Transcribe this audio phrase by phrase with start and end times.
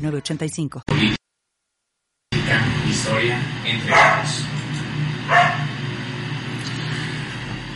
[0.00, 0.82] 906985.
[0.86, 4.44] Política, historia, entre otros.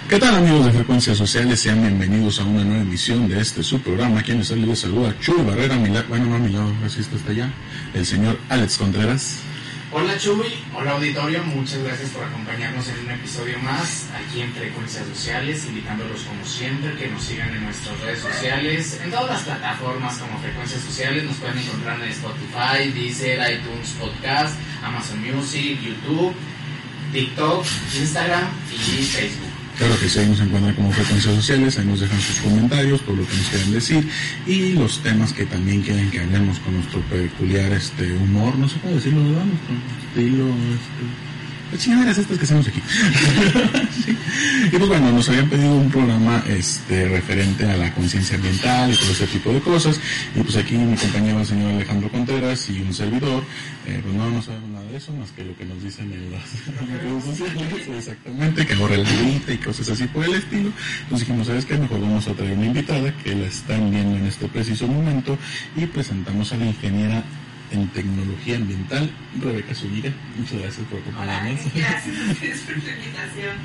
[0.09, 1.61] ¿Qué tal amigos de Frecuencias Sociales?
[1.61, 4.23] Sean bienvenidos a una nueva emisión de este su programa.
[4.23, 4.49] Quien les
[4.79, 7.51] saluda, Chuy Barrera, mi la- bueno no a mi lado, así está hasta allá,
[7.95, 9.39] el señor Alex Contreras.
[9.97, 15.07] Hola Chuy, hola auditorio, muchas gracias por acompañarnos en un episodio más aquí en Frecuencias
[15.07, 20.19] Sociales, invitándolos como siempre que nos sigan en nuestras redes sociales, en todas las plataformas
[20.19, 26.35] como Frecuencias Sociales, nos pueden encontrar en Spotify, Deezer, iTunes Podcast, Amazon Music, YouTube,
[27.13, 29.54] TikTok, Instagram y Facebook.
[29.79, 33.17] Claro que sí, ahí nos encuentran como Frecuencias Sociales, ahí nos dejan sus comentarios, todo
[33.17, 34.09] lo que nos quieran decir
[34.47, 38.79] y los temas que también quieren que hablemos con nuestro peculiar este humor, no sé
[38.81, 39.45] cómo decirlo, ¿verdad?
[39.45, 39.75] Nuestro
[40.09, 41.24] estilo, este...
[41.79, 42.81] Chingaderas estas que hacemos aquí.
[44.73, 48.97] Y pues bueno, nos habían pedido un programa este referente a la conciencia ambiental y
[48.97, 50.01] todo ese tipo de cosas.
[50.35, 53.45] Y pues aquí mi compañero el señor Alejandro Contreras y un servidor,
[53.87, 56.33] eh, pues no, no sabemos nada de eso, más que lo que nos dicen en
[56.33, 56.43] las
[57.99, 60.73] exactamente, que ahorra el grita y cosas así por el estilo.
[61.03, 61.77] Entonces dijimos, ¿sabes qué?
[61.77, 65.37] Mejor vamos a traer una invitada que la están viendo en este preciso momento
[65.77, 67.23] y presentamos a la ingeniera
[67.71, 70.13] en tecnología ambiental, Rebeca Zúñiga.
[70.37, 71.75] Muchas gracias por Hola, acompañarnos.
[71.75, 73.57] gracias por la invitación.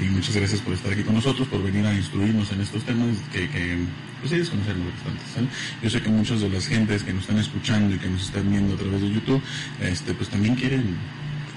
[0.00, 3.18] Y muchas gracias por estar aquí con nosotros, por venir a instruirnos en estos temas
[3.32, 3.78] que, que
[4.20, 5.22] pues sí, desconocemos bastante.
[5.34, 5.48] ¿sale?
[5.82, 8.50] Yo sé que muchas de las gentes que nos están escuchando y que nos están
[8.50, 9.42] viendo a través de YouTube,
[9.80, 10.96] este, pues también quieren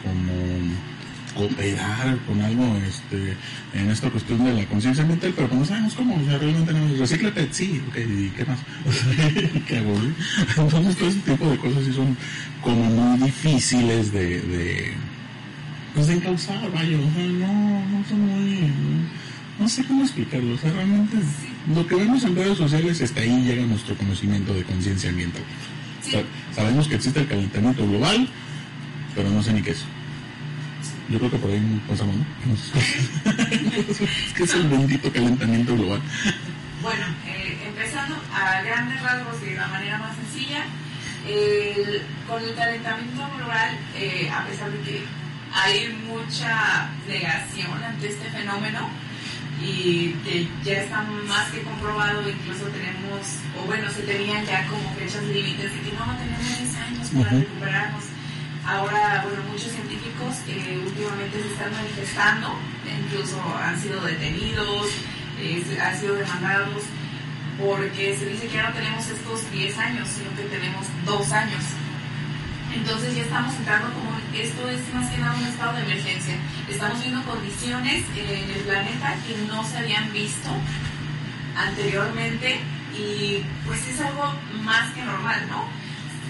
[0.03, 0.33] como
[1.35, 3.35] cooperar con algo este,
[3.73, 6.97] en esta cuestión de la conciencia ambiental, pero no sabemos cómo, o sea, realmente no,
[6.97, 8.59] recíclate, sí, ok, ¿y qué más?
[8.85, 9.93] O sea, ¿qué hago?
[9.93, 10.13] güey?
[10.57, 12.17] Entonces todo ese tipo de cosas sí son
[12.61, 14.93] como muy difíciles de, de
[15.93, 18.72] pues de encauzar, vaya, o sea, no, no son muy,
[19.59, 21.17] no sé cómo explicarlo, o sea, realmente
[21.73, 25.43] lo que vemos en redes sociales, hasta ahí llega nuestro conocimiento de conciencia ambiental.
[26.53, 28.27] Sabemos que existe el calentamiento global,
[29.16, 29.85] pero no sé ni qué es.
[31.09, 32.25] Yo creo que por ahí pasamos, ¿no?
[34.36, 36.02] ¿Qué es el bendito calentamiento global?
[36.81, 40.66] Bueno, eh, empezando a grandes rasgos y de la manera más sencilla,
[41.28, 45.03] el- con el calentamiento global, eh, a pesar de que
[45.53, 48.90] hay mucha negación ante este fenómeno
[49.62, 53.20] y que ya está más que comprobado, incluso tenemos,
[53.62, 57.30] o bueno, se tenían ya como fechas límites de que no, tenemos 10 años para
[57.40, 58.03] recuperarnos.
[58.66, 62.56] Ahora, bueno, muchos científicos eh, últimamente se están manifestando,
[62.88, 64.88] incluso han sido detenidos,
[65.38, 66.84] eh, han sido demandados,
[67.59, 71.63] porque se dice que ya no tenemos estos 10 años, sino que tenemos 2 años.
[72.73, 76.35] Entonces ya estamos entrando como, esto es más que nada un estado de emergencia.
[76.69, 80.50] Estamos viendo condiciones en el planeta que no se habían visto
[81.56, 82.62] anteriormente
[82.97, 85.66] y pues es algo más que normal, ¿no?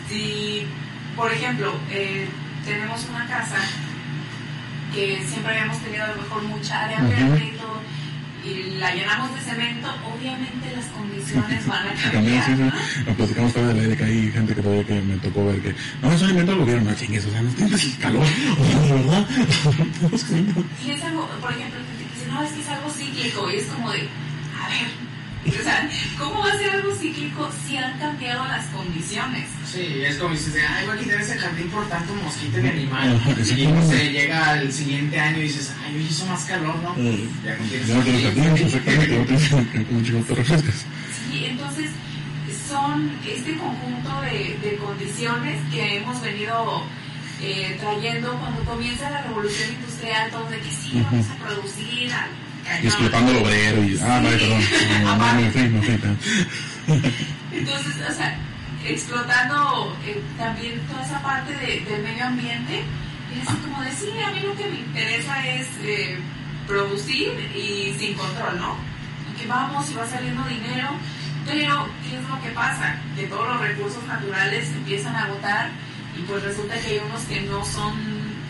[0.10, 0.68] Si,
[1.16, 2.28] por ejemplo, eh,
[2.66, 3.58] tenemos una casa
[4.94, 7.82] que siempre habíamos tenido a lo mejor mucha área verde y todo,
[8.46, 12.46] y la llenamos de cemento, obviamente las condiciones van a También, cambiar.
[12.46, 12.72] sí, ¿no?
[12.72, 13.04] sí.
[13.06, 15.76] Lo platicamos fuera del aire que hay gente que todavía que me tocó ver que
[16.02, 18.24] no, eso inventó el gobierno, no chingues, o sea, no tienes el calor,
[18.60, 19.28] o sea, de verdad.
[20.86, 23.66] Y es algo, por ejemplo, que dice, no, es que es algo cíclico, y es
[23.66, 24.88] como de, a ver,
[25.60, 29.48] o sea, ¿cómo va a ser algo cíclico si han cambiado las condiciones?
[29.72, 32.70] Sí, es como dices, ay, voy a quitar ese jardín por tanto mosquito en mi
[32.70, 33.22] animal.
[33.58, 36.96] Y no sé, llega al siguiente año y dices, ay, hoy hizo más calor, ¿no?
[36.98, 38.44] Eh, Ya no tienes jardín.
[38.58, 40.86] exactamente, no te refrescas.
[41.32, 41.90] Sí, entonces
[42.70, 46.84] son este conjunto de, de condiciones que hemos venido
[47.42, 52.30] eh, trayendo cuando comienza la revolución industrial, todo de que sí, vamos a producir al
[52.30, 52.53] Y cañón.
[52.82, 54.62] Explotando el obrero y, ah, vale, perdón,
[55.04, 56.00] no, no, me fui, me fui.
[57.52, 58.38] Entonces, o sea,
[58.86, 62.84] explotando eh, también toda esa parte de- del medio ambiente,
[63.36, 66.18] y así como de, sí, a mí lo que me interesa es eh,
[66.68, 68.76] producir y sin control, ¿no?
[69.40, 70.90] Que vamos y va saliendo dinero,
[71.46, 72.96] pero ¿qué es lo que pasa?
[73.16, 75.70] Que todos los recursos naturales empiezan a agotar
[76.18, 77.94] y pues resulta que hay unos que no son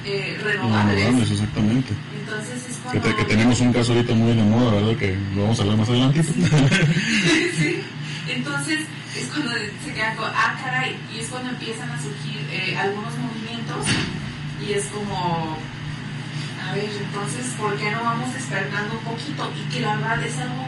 [0.05, 0.95] eh, renovables.
[0.95, 1.93] Renovables, exactamente.
[2.19, 3.01] Entonces es Que, cuando...
[3.01, 4.97] te- que tenemos un caso ahorita muy de moda, ¿verdad?
[4.97, 6.23] Que lo vamos a hablar más adelante.
[6.23, 7.81] sí.
[8.27, 8.79] Entonces
[9.17, 9.51] es cuando
[9.85, 13.85] se quedan con, ah, caray, y es cuando empiezan a surgir eh, algunos movimientos
[14.67, 15.57] y es como,
[16.67, 19.51] a ver, entonces, ¿por qué no vamos despertando un poquito?
[19.59, 20.65] Y que la verdad es algo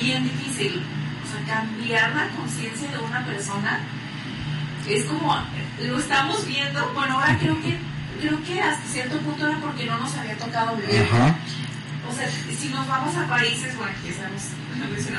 [0.00, 0.80] bien difícil.
[1.24, 3.80] O sea, cambiar la conciencia de una persona
[4.88, 5.36] es como,
[5.82, 7.76] lo estamos viendo, bueno, ahora creo que,
[8.20, 11.06] creo que hasta cierto punto era porque no nos había tocado vivir.
[12.08, 14.42] O sea, si nos vamos a países, bueno, aquí estamos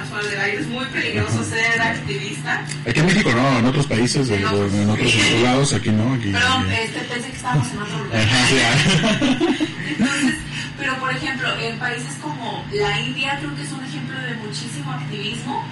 [0.10, 2.66] fuera del aire, es muy peligroso ser activista.
[2.88, 6.14] Aquí en México no, en otros países, en, otros, en otros lados, aquí no.
[6.14, 8.22] Aquí, Perdón, este, pensé que estábamos en otro lugar.
[9.90, 10.36] Entonces,
[10.78, 14.92] pero por ejemplo, en países como la India creo que es un ejemplo de muchísimo
[14.92, 15.66] activismo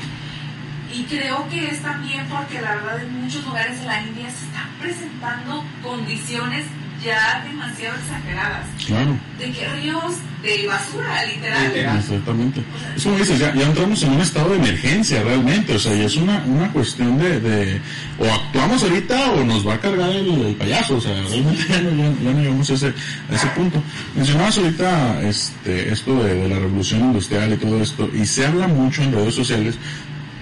[0.91, 4.45] y creo que es también porque la verdad en muchos lugares de la India se
[4.45, 6.65] están presentando condiciones
[7.05, 8.67] ya demasiado exageradas.
[8.85, 9.17] Claro.
[9.37, 11.97] De que ríos de basura, literal.
[11.97, 12.61] Exactamente.
[12.95, 16.05] Eso me dices, ya, ya, entramos en un estado de emergencia realmente, o sea, ya
[16.05, 17.81] es una, una cuestión de, de,
[18.19, 21.91] o actuamos ahorita o nos va a cargar el, payaso, o sea, realmente ya no,
[22.21, 22.93] ya, no llegamos a ese,
[23.31, 23.81] a ese punto.
[24.15, 28.67] Mencionabas ahorita este, esto de, de la revolución industrial y todo esto, y se habla
[28.67, 29.77] mucho en redes sociales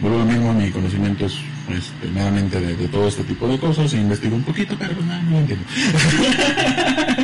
[0.01, 1.33] vuelvo lo mismo, mi conocimiento es
[1.69, 5.21] este, de, de, todo este tipo de cosas, e investigo un poquito, pero pues, no,
[5.23, 5.65] no entiendo.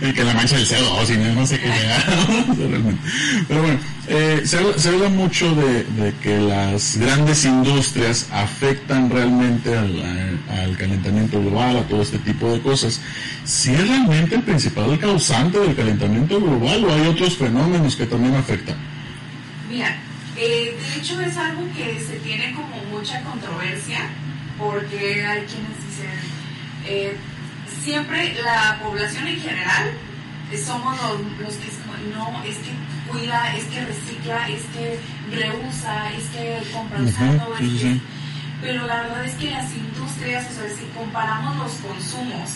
[0.00, 1.68] y que la mancha del CO2 y no, sé qué
[2.68, 3.02] realmente.
[3.48, 9.10] Pero bueno, eh, se, habla, se, habla, mucho de, de, que las grandes industrias afectan
[9.10, 10.02] realmente al,
[10.48, 13.00] al, calentamiento global, a todo este tipo de cosas.
[13.44, 18.34] Si es realmente el principal causante del calentamiento global o hay otros fenómenos que también
[18.34, 18.76] afectan.
[19.70, 19.96] Mira,
[20.38, 24.10] eh, de hecho es algo que se tiene como mucha controversia
[24.58, 26.10] porque hay quienes dicen,
[26.86, 27.16] eh,
[27.82, 29.90] siempre la población en general
[30.52, 32.70] eh, somos los, los que es como, no, es que
[33.10, 34.98] cuida, es que recicla, es que
[35.30, 38.00] reusa, es que compra usado, uh -huh, es que...
[38.62, 42.50] Pero la verdad es que las industrias, o sea, si comparamos los consumos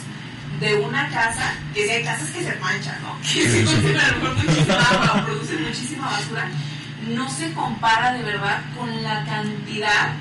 [0.58, 3.16] de una casa, que si hay casas que se manchan, ¿no?
[3.22, 6.50] Que se consumen a lo mejor muchísima agua producen muchísima basura,
[7.08, 10.12] no se compara de verdad con la cantidad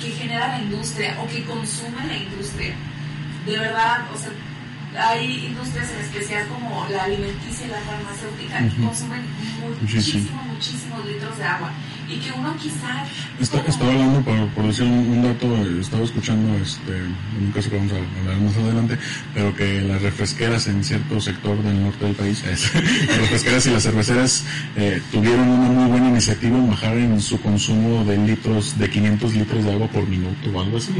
[0.00, 2.74] que genera la industria o que consume la industria.
[3.44, 4.30] De verdad, o sea,
[4.96, 8.76] hay industrias en especial como la alimenticia y la farmacéutica uh -huh.
[8.76, 9.22] que consumen
[9.80, 11.72] muchísimos, muchísimos litros de agua
[12.08, 13.04] y que uno quizá...
[13.38, 15.46] Está, estaba hablando, por, por decir un, un, dato,
[15.78, 18.98] estaba escuchando, este, en un caso que vamos a hablar más adelante,
[19.34, 22.74] pero que las refresqueras en cierto sector del norte del país, es,
[23.08, 24.44] las refresqueras y las cerveceras
[24.76, 29.34] eh, tuvieron una muy buena iniciativa en bajar en su consumo de litros, de 500
[29.34, 30.92] litros de agua por minuto o algo así,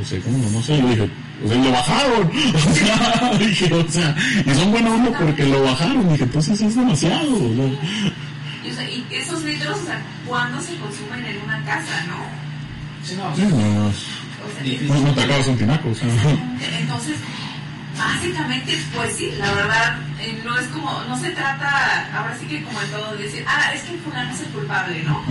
[0.00, 1.10] o segundo, no sé, yo dije,
[1.44, 4.16] o sea, lo bajaron, o sea, dije, o sea,
[4.46, 7.66] y son buena onda porque lo bajaron, dije, entonces es demasiado, o sea,
[8.64, 12.42] y, o sea, y esos litros, o sea, ¿cuándo se consumen en una casa, no?
[13.04, 13.34] Sí, no.
[13.34, 16.08] Sí, no, o sea, no, no te acabas un tinaco, o sea.
[16.78, 17.16] Entonces,
[17.96, 22.62] básicamente, pues sí, la verdad, eh, no es como, no se trata, ahora sí que
[22.62, 25.22] como en todo, de decir, ah, es que el fulano es el culpable, ¿no?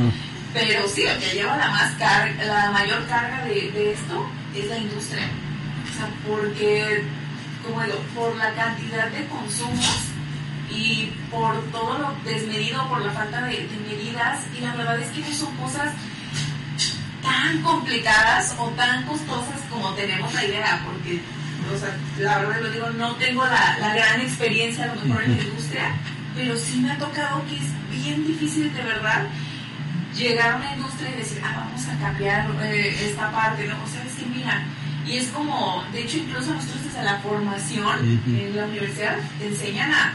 [0.53, 4.67] Pero sí, el que lleva la, más carga, la mayor carga de, de esto es
[4.67, 5.29] la industria.
[6.01, 7.03] Sea, porque,
[7.63, 10.07] como digo, por la cantidad de consumos
[10.69, 15.09] y por todo lo desmedido, por la falta de, de, medidas, y la verdad es
[15.09, 15.93] que no son cosas
[17.21, 21.21] tan complicadas o tan costosas como tenemos la idea, porque,
[21.71, 25.23] o sea, la verdad lo digo, no tengo la, la gran experiencia a lo mejor
[25.23, 25.95] en la industria,
[26.35, 29.27] pero sí me ha tocado que es bien difícil de verdad
[30.15, 33.75] llegar a una industria y decir, ah, vamos a cambiar eh, esta parte, ¿no?
[33.83, 34.63] O sea, es que mira,
[35.07, 38.47] y es como, de hecho, incluso nosotros desde la formación uh -huh.
[38.47, 40.13] en la universidad te enseñan a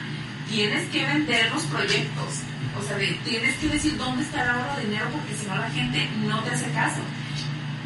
[0.49, 2.43] tienes que vender los proyectos.
[2.79, 5.57] O sea, de, tienes que decir dónde está el ahorro de dinero porque si no
[5.57, 7.01] la gente no te hace caso.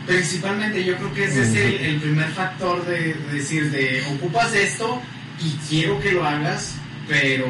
[0.07, 4.53] Principalmente yo creo que ese es el, el primer factor de, de, decir, de ocupas
[4.55, 5.01] esto
[5.41, 6.75] y quiero que lo hagas,
[7.07, 7.47] pero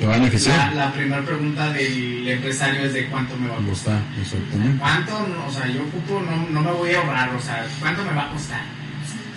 [0.00, 4.00] la, la primera pregunta del empresario es de cuánto me va a costar.
[4.20, 4.78] Exactamente.
[4.78, 5.14] ¿Cuánto?
[5.46, 8.26] O sea, yo ocupo, no, no me voy a ahorrar, o sea, ¿cuánto me va
[8.26, 8.77] a costar?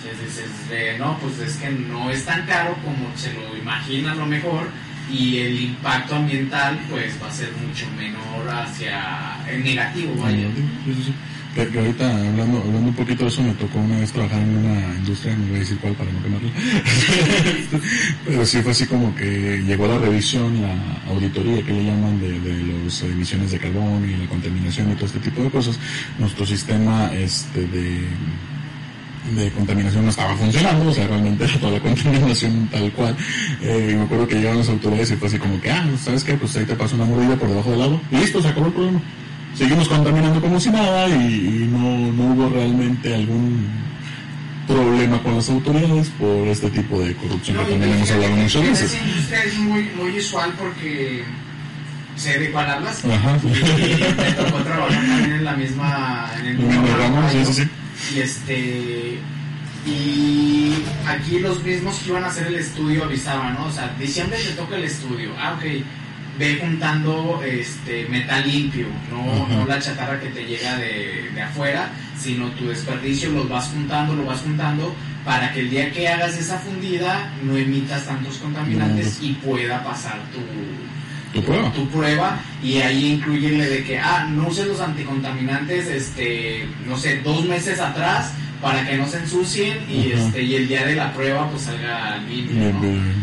[0.04, 4.16] Entonces, de, no, pues es que no es tan caro como se lo imagina a
[4.16, 4.68] lo mejor
[5.12, 10.48] y el impacto ambiental pues va a ser mucho menor hacia el negativo, vaya.
[10.86, 11.14] Sí, sí, sí.
[11.54, 14.56] Que, que, ahorita hablando, hablando un poquito de eso, me tocó una vez trabajar en
[14.56, 16.50] una industria, no voy a decir cuál para no quemarla,
[18.26, 20.74] pero sí fue así como que llegó la revisión, la
[21.12, 25.08] auditoría que le llaman de, de las emisiones de carbón y la contaminación y todo
[25.08, 25.78] este tipo de cosas.
[26.18, 28.08] Nuestro sistema este de
[29.30, 33.16] de contaminación no estaba funcionando, o sea, realmente era toda la contaminación tal cual.
[33.62, 36.24] Eh, y me acuerdo que llegaron las autoridades y fue así como que, ah, ¿sabes
[36.24, 36.34] qué?
[36.34, 38.74] Pues ahí te paso una mordida por debajo del agua y listo, se acabó el
[38.74, 39.02] problema.
[39.56, 43.68] seguimos contaminando como si nada y, no, no hubo realmente algún
[44.68, 48.94] problema con las autoridades por este tipo de corrupción que también hemos hablado muchas veces.
[48.94, 51.24] Esa industria es muy, muy usual porque
[52.16, 53.38] sé de cuál hablas Ajá.
[53.44, 57.70] y me tocó trabajar también en la misma en el mismo ramo, sí, sí.
[58.14, 59.20] Y este
[59.86, 60.74] y
[61.08, 64.52] aquí los mismos que iban a hacer el estudio avisaban no o sea diciembre te
[64.52, 65.32] toca el estudio.
[65.40, 65.66] Ah ok.
[66.40, 71.90] Ve juntando este metal limpio no, no la chatarra que te llega de, de afuera
[72.18, 76.38] sino tu desperdicio los vas juntando lo vas juntando para que el día que hagas
[76.38, 80.40] esa fundida no emitas tantos contaminantes y pueda pasar tu
[81.34, 81.72] Tu prueba.
[81.74, 87.22] tu prueba y ahí incluyenle de que ah no uses los anticontaminantes este no sé
[87.22, 91.14] dos meses atrás para que no se ensucien y este y el día de la
[91.14, 92.80] prueba pues salga limpio ¿no?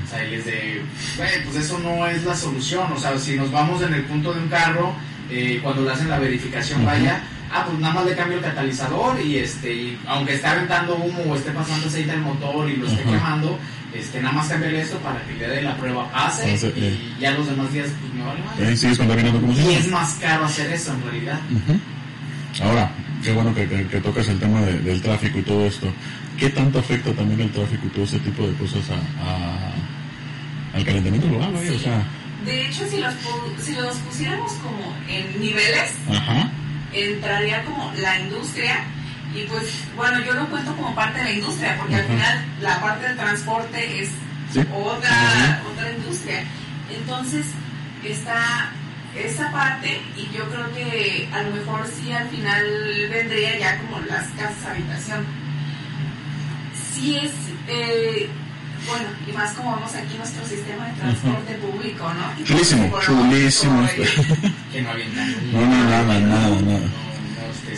[0.07, 0.83] O sea y les de
[1.17, 4.33] "Güey, pues eso no es la solución o sea si nos vamos en el punto
[4.33, 4.95] de un carro
[5.31, 7.21] eh, cuando le hacen la verificación vaya
[7.53, 11.23] ah pues nada más le cambio el catalizador y este y aunque esté aventando humo
[11.31, 13.59] o esté pasando aceite al motor y lo esté quemando
[13.99, 16.99] este nada más cambiarle esto para que día de la prueba pase Pase, y eh.
[17.21, 18.73] ya los demás días pues me vale.
[18.73, 21.41] Eh, sigues contaminando como si Y es más caro hacer eso en realidad.
[22.63, 22.91] Ahora,
[23.23, 25.93] qué bueno que, que- que tocas el tema de- del tráfico y todo esto.
[26.39, 28.95] ¿Qué tanto afecta también el tráfico y todo ese tipo de cosas a,
[29.29, 31.55] a- al calentamiento global?
[31.57, 31.71] oye?
[31.71, 32.03] O sea,
[32.45, 36.51] De hecho, si los, pu- si los pusiéramos como en niveles, ajá,
[36.93, 38.85] entraría como la industria
[39.35, 39.65] y pues
[39.97, 43.17] bueno yo lo cuento como parte de la industria porque al final la parte del
[43.17, 44.11] transporte es
[44.53, 44.61] Sí.
[44.75, 46.43] otra otra industria
[46.91, 47.47] entonces
[48.03, 48.71] está
[49.15, 52.65] esa parte y yo creo que a lo mejor sí al final
[53.11, 55.27] vendría ya como las casas habitación
[56.95, 57.33] sí es
[57.69, 58.29] eh,
[58.87, 63.87] bueno y más como vemos aquí nuestro sistema de transporte público no Chulísimo, chulísimo.
[64.73, 65.53] Que no avientan.
[65.53, 66.81] No, no, nada, nada, nada.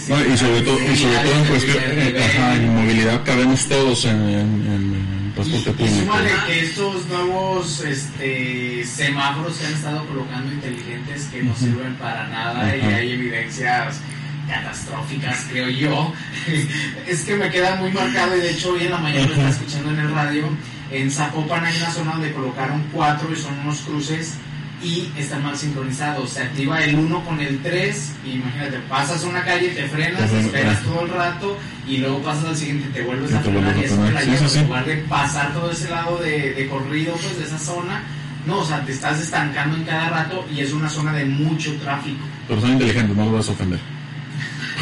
[0.08, 1.78] No, y sobre todo, y sobre todo en cuestión,
[2.22, 6.00] ajá, en movilidad cabemos todos en, en- en transporte Y público.
[6.00, 12.26] súmale que estos nuevos este, semáforos que han estado colocando inteligentes que no sirven para
[12.28, 14.00] nada y hay evidencias
[14.48, 16.12] catastróficas, creo yo.
[17.06, 19.50] es que me queda muy marcado y de hecho hoy en la mañana lo estaba
[19.50, 20.48] escuchando en el radio.
[20.90, 24.34] En Zapopan hay una zona donde colocaron cuatro y son unos cruces
[24.82, 26.30] y están mal sincronizados.
[26.30, 30.82] Se activa el 1 con el 3 y imagínate, pasas una calle, te frenas, esperas
[30.82, 33.96] todo el rato y luego pasas al siguiente, te vuelves Y a frenar y eso
[33.96, 37.44] te la llevas en lugar de pasar todo ese lado de, de corrido, pues de
[37.44, 38.02] esa zona.
[38.46, 41.74] No, o sea, te estás estancando en cada rato y es una zona de mucho
[41.76, 42.24] tráfico.
[42.48, 43.80] Pero son inteligentes, no los vas a ofender.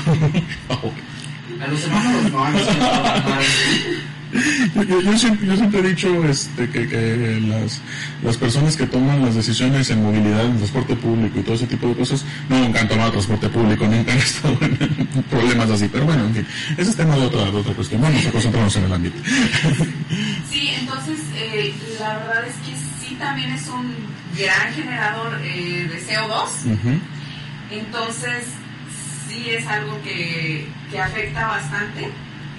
[1.61, 3.37] A los semáforos no, los semáforos no.
[4.89, 7.81] Yo, yo- siempre, yo siempre he dicho este, que, que las,
[8.23, 11.89] las personas que toman las decisiones en movilidad, en transporte público y todo ese tipo
[11.89, 15.89] de cosas, no nunca han tomado transporte público, nunca han estado en problemas así.
[15.93, 16.47] Pero bueno, en fin,
[16.79, 18.01] ese es tema de otra, de otra cuestión.
[18.01, 19.19] Vamos a concentrarnos en el ámbito.
[20.51, 22.75] Sí, entonces eh, la verdad es que
[23.07, 23.95] sí también es un
[24.37, 27.01] gran generador eh, de CO2, Ujú.
[27.71, 28.45] entonces
[29.29, 32.09] sí es algo que, que afecta bastante.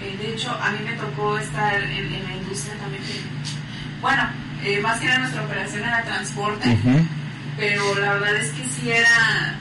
[0.01, 3.03] Eh, de hecho, a mí me tocó estar en, en la industria también.
[3.03, 4.23] que- bueno,
[4.63, 6.77] eh, más que nada nuestra operación era transporte,
[7.57, 9.55] pero la verdad es que sí era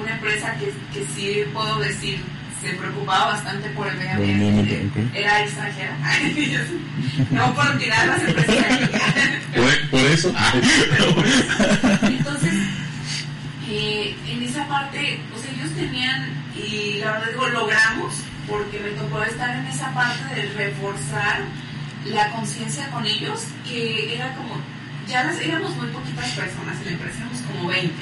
[0.00, 2.20] una empresa que, que sí puedo decir
[2.60, 4.40] se preocupaba bastante por el medio ambiente.
[5.14, 5.96] Era extranjera.
[7.30, 8.66] no por tirar las empresas.
[9.54, 10.34] Por, por eso.
[12.02, 12.52] Entonces,
[13.68, 18.14] eh, en esa parte, pues ellos tenían, y la verdad digo, logramos,
[18.48, 21.42] porque me tocó estar en esa parte de reforzar
[22.06, 24.56] la conciencia con ellos, que era como,
[25.06, 27.94] ya éramos muy poquitas personas en la empresa, éramos como 20.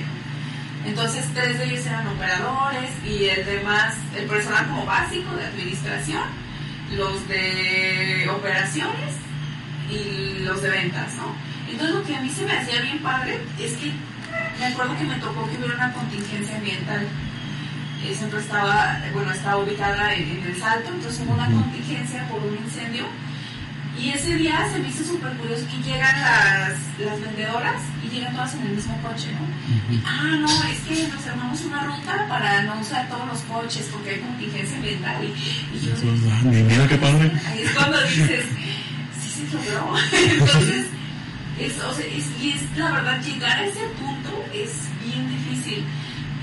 [0.86, 6.22] Entonces, tres de ellos eran operadores y el demás, el personal como básico de administración,
[6.96, 9.16] los de operaciones
[9.90, 11.34] y los de ventas, ¿no?
[11.68, 13.92] Entonces, lo que a mí se me hacía bien padre es que
[14.58, 17.06] me acuerdo que me tocó que hubiera una contingencia ambiental.
[18.04, 22.40] Eh, siempre estaba, bueno, estaba ubicada en, en el salto, entonces hubo una contingencia por
[22.42, 23.04] un incendio.
[23.98, 28.34] Y ese día se me hizo súper curioso que llegan las, las vendedoras y llegan
[28.34, 29.94] todas en el mismo coche, ¿no?
[29.94, 33.88] Y, ah, no, es que nos armamos una ruta para no usar todos los coches
[33.90, 35.24] porque hay contingencia ambiental.
[35.24, 35.28] Y,
[35.76, 35.92] y yo,
[36.30, 37.32] ah, Mira qué padre.
[37.48, 38.44] Ahí es cuando dices,
[39.18, 39.94] sí se logró.
[40.12, 40.86] Entonces,
[41.58, 44.72] es, o sea, es- y es la verdad, llegar a ese punto es
[45.02, 45.82] bien difícil.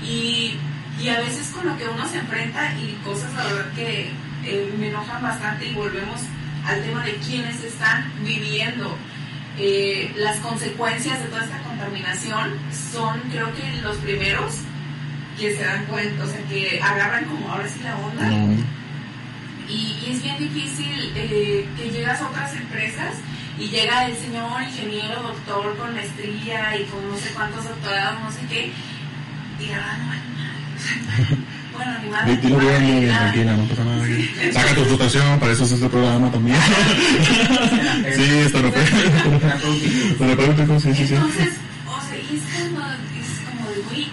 [0.02, 0.56] Y,
[1.00, 4.10] y a veces con lo que uno se enfrenta y cosas, la verdad, que
[4.44, 6.20] eh, me enojan bastante y volvemos
[6.66, 8.96] al tema de quienes están viviendo
[9.58, 12.58] eh, las consecuencias de toda esta contaminación,
[12.92, 14.56] son creo que los primeros
[15.38, 18.30] que se dan cuenta, o sea, que agarran como ahora sí la onda.
[19.68, 23.14] Y, y es bien difícil eh, que llegas a otras empresas
[23.58, 28.30] y llega el señor ingeniero, doctor con maestría y con no sé cuántos doctorados, no
[28.30, 28.72] sé qué,
[29.60, 30.33] y animal.
[31.72, 32.26] Bueno, animal.
[32.26, 34.06] Di- Dilo bien, ah, tranquila, no pasa nada.
[34.52, 36.56] Saca tu frustración, para eso es este programa también.
[38.16, 39.30] sí, es terapéutico.
[40.18, 41.14] Terapéutico, sí, sí, sí.
[41.14, 41.48] Entonces,
[41.86, 44.06] o sea, y es como, es como de, güey,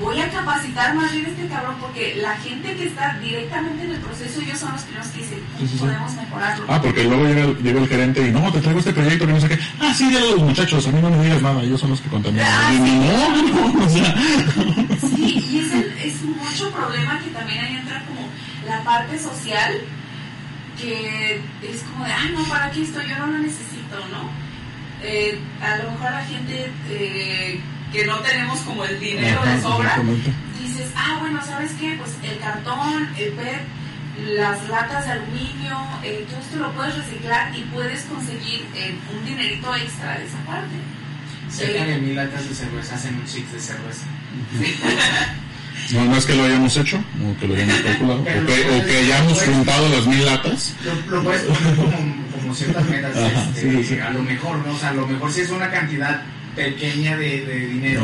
[0.00, 3.90] voy a capacitar más bien a este cabrón porque la gente que está directamente en
[3.92, 5.78] el proceso, ellos son los primeros que dicen, Sí, sí, sí.
[5.78, 6.64] podemos mejorarlo.
[6.68, 9.32] Ah, porque luego llega, el- llega el gerente y no, te traigo este proyecto que
[9.32, 9.58] no sé qué.
[9.80, 12.08] Ah, sí, a los muchachos, a mí no me digas nada, ellos son los que
[12.08, 12.46] contaminan.
[12.48, 14.14] Ah, no, o sea.
[15.00, 18.26] Sí, y es, el- es mucho problema que también ahí entra como
[18.66, 19.80] la parte social,
[20.80, 23.00] que es como de, ah, no, ¿para qué esto?
[23.02, 24.30] Yo no lo necesito, ¿no?
[25.02, 27.60] Eh, a lo mejor la gente eh,
[27.92, 30.02] que no tenemos como el dinero Ajá, de sobra,
[30.60, 31.96] dices, ah, bueno, ¿sabes qué?
[31.98, 33.62] Pues el cartón, el PET,
[34.34, 39.24] las latas de aluminio, eh, todo esto lo puedes reciclar y puedes conseguir eh, un
[39.24, 40.76] dinerito extra de esa parte.
[41.48, 44.06] Cerca de mil latas de cerveza hacen un six de cerveza.
[45.92, 48.84] No, no es que lo hayamos hecho, o que lo hayamos calculado, o que, o
[48.84, 50.74] que hayamos juntado las mil latas.
[50.84, 53.98] Lo, lo puedes poner como, como ciertas metas, Ajá, este, sí, sí.
[53.98, 54.72] a lo mejor, ¿no?
[54.72, 56.22] O sea, a lo mejor sí es una cantidad
[56.56, 58.02] pequeña de, de dinero,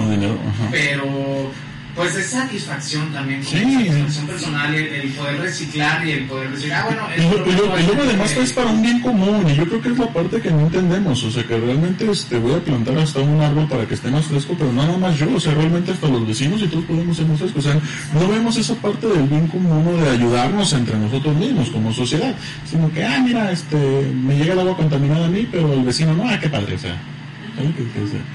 [0.70, 1.50] pero
[1.94, 3.56] pues es satisfacción también, Sí.
[3.56, 7.52] satisfacción personal, el, el poder reciclar y el poder decir, ah, bueno, Y lo- y
[7.56, 10.06] lo- y luego además es para un bien común, y yo creo que es la
[10.12, 13.66] parte que no entendemos, o sea que realmente este, voy a plantar hasta un árbol
[13.66, 16.26] para que esté más fresco, pero no nada más yo, o sea, realmente hasta los
[16.26, 17.80] vecinos y todos podemos ser más frescos, o sea,
[18.12, 22.34] no vemos esa parte del bien común o de ayudarnos entre nosotros mismos como sociedad,
[22.70, 23.76] sino que, ah, mira, este,
[24.14, 26.78] me llega el agua contaminada a mí, pero el vecino no, ah, qué padre, o
[26.78, 26.94] sea,
[27.56, 28.28] ¿sabes qué- qué- qué-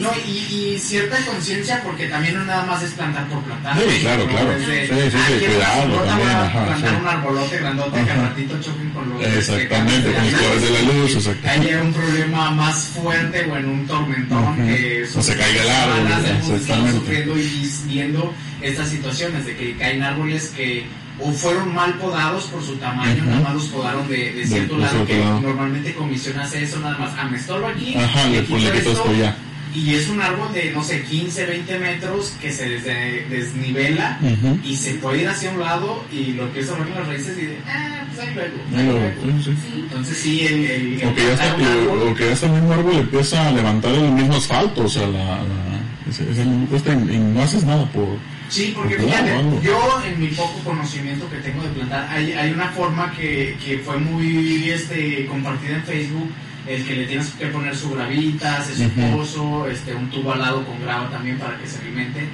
[0.00, 3.76] No, y, y cierta conciencia, porque también no nada más es plantar por plantar.
[3.78, 4.30] Sí, claro, ¿no?
[4.30, 4.52] claro.
[4.52, 6.96] Es de, Sí, sí, sí, flota, también, ajá, plantar sí.
[7.00, 8.28] un arbolote grandote que al Ajá.
[8.28, 9.24] ratito choquen con los...
[9.24, 11.48] Exactamente, con los colores de la luz, exacto.
[11.48, 14.66] Haya un problema más fuerte o en un tormentón Ujú.
[14.66, 15.06] que...
[15.16, 16.92] O se caiga el árbol, exactamente.
[16.98, 20.86] sufriendo y viendo estas situaciones de que caen árboles que
[21.20, 23.30] o fueron mal podados por su tamaño, Ujú.
[23.30, 25.40] nada más los podaron de, de cierto de lado, que lado.
[25.40, 28.92] normalmente comisión hace eso nada más, ah, me estorbo aquí, Ajá, le, quito le esto,
[28.92, 29.36] esto ya.
[29.74, 34.18] Y es un árbol de, no sé, 15, 20 metros que se des- desnivela
[34.64, 37.46] y se puede ir hacia un lado y lo empieza a ver las raíces y
[37.46, 38.54] de, ah, pues ahí luego.
[38.74, 39.42] Ahí ahí lo- luego".
[39.44, 39.56] sí, sí.
[39.74, 39.80] Sí.
[39.82, 40.64] Entonces sí, el...
[40.64, 43.52] el, el O que, ya está, árbol- o que está el mismo árbol empieza a
[43.52, 45.78] levantar el mismo asfalto, o sea, la, la-
[46.10, 48.06] ese, ese mismo cuesta y, y no haces nada por...
[48.48, 49.30] Sí, porque fíjate,
[49.62, 53.76] yo en mi poco conocimiento que tengo de plantar, hay, hay una forma que, que
[53.80, 56.30] fue muy este, compartida en Facebook,
[56.68, 60.64] el que le tienes que poner su gravita, su pozo, este, un tubo al lado
[60.66, 62.28] con grava también para que se alimente,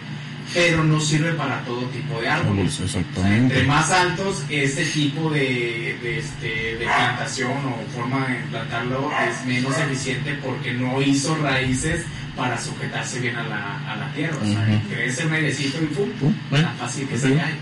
[0.53, 2.79] pero no sirve para todo tipo de árboles.
[2.81, 3.62] O sea, entre exactamente.
[3.64, 9.77] más altos, este tipo de, de, este, de plantación o forma de plantarlo es menos
[9.79, 12.05] eficiente porque no hizo raíces
[12.37, 14.37] para sujetarse bien a la, a la tierra.
[14.42, 16.11] O sea, crece un airecito y pum,
[16.51, 17.29] tan fácil que Sí.
[17.29, 17.55] se cae.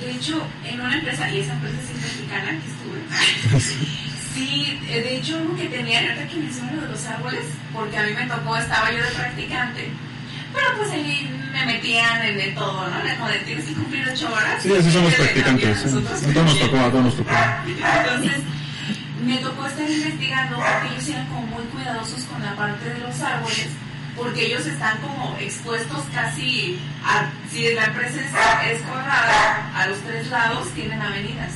[0.00, 3.60] De hecho, en una empresa, y esa empresa sí es mexicana que estuve,
[4.34, 7.98] sí, eh, de hecho, uno que tenía, ahorita que mencioné lo de los árboles, porque
[7.98, 9.90] a mí me tocó, estaba yo de practicante,
[10.54, 12.96] pero pues ahí me metían en de todo, ¿no?
[13.18, 14.62] Como de tienes que cumplir ocho horas.
[14.62, 15.84] Sí, así también practicantes.
[15.84, 17.30] nosotros nos tocó, a todos nos tocó.
[17.66, 18.42] Entonces,
[19.24, 23.20] me tocó estar investigando porque ellos eran como muy cuidadosos con la parte de los
[23.20, 23.68] árboles,
[24.20, 28.20] porque ellos están como expuestos casi a, si la empresa
[28.70, 31.52] es, cuadrada, a los tres lados tienen avenidas.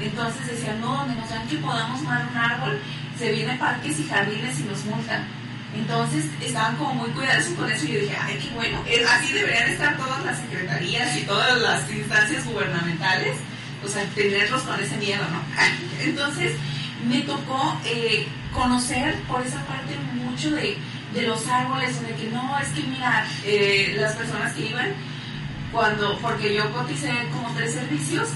[0.00, 2.78] Entonces decían, no, donde nos dan que podamos mar un árbol,
[3.18, 5.26] se vienen parques y jardines y nos multan.
[5.74, 9.70] Entonces estaban como muy cuidadosos con eso y yo dije, ay, qué bueno, así deberían
[9.70, 13.38] estar todas las secretarías y todas las instancias gubernamentales,
[13.82, 15.40] o sea, tenerlos con ese miedo, ¿no?
[16.04, 16.52] Entonces
[17.08, 20.76] me tocó eh, conocer por esa parte mucho de,
[21.14, 24.88] de los árboles, o de que no, es que mira, eh, las personas que iban,
[25.72, 28.28] cuando, porque yo coticé como tres servicios,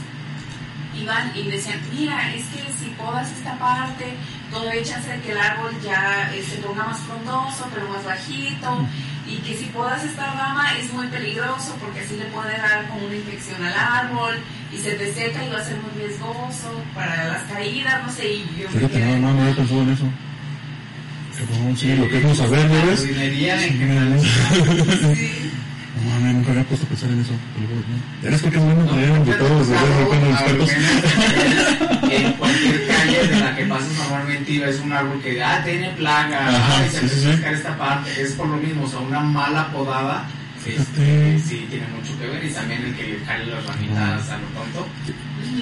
[0.96, 4.14] iban y decían, mira, es que si podas esta parte,
[4.50, 8.04] todavía hay chance de que el árbol ya eh, se ponga más frondoso, pero más
[8.04, 8.86] bajito,
[9.28, 13.06] y que si podas esta rama es muy peligroso porque así le puede dar como
[13.06, 14.34] una infección al árbol
[14.72, 18.26] y se te seca y va a ser muy riesgoso para las caídas, no sé,
[18.26, 19.28] y yo me quedé- no,
[19.82, 20.04] en eso.
[21.38, 23.07] Cabrón, sí, lo que es no saber, ¿ya ves?
[25.94, 27.33] No, mames, nunca había puesto a pensar en eso.
[27.33, 28.29] ¿no?
[28.29, 30.70] ¿Eres porque es bueno invitados de Claro, de menos
[32.11, 36.48] En cualquier calle de la que pases normalmente ves un árbol que ah, tiene plaga,
[36.48, 39.70] Ajá, ay, se sí, sí, esta parte, es por lo mismo, o sea, una mala
[39.72, 40.27] podada
[40.66, 44.38] Este, sí, tiene mucho que ver y también el que le jale las ramitas a
[44.38, 44.87] lo tonto.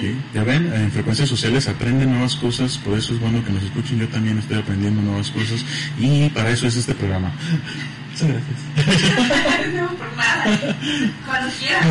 [0.00, 3.62] Sí, ya ven, en frecuencias sociales aprenden nuevas cosas, por eso es bueno que nos
[3.62, 5.64] escuchen, yo también estoy aprendiendo nuevas cosas
[5.98, 7.32] y para eso es este programa.
[8.10, 9.74] Muchas gracias.
[9.74, 10.76] no, por nada.
[11.26, 11.86] Cuando quieras.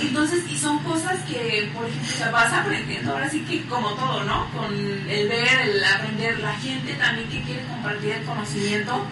[0.00, 4.48] Entonces, y son cosas que, por ejemplo, vas aprendiendo, ahora sí que como todo, ¿no?
[4.50, 9.04] Con el ver, el aprender, la gente también que quiere compartir el conocimiento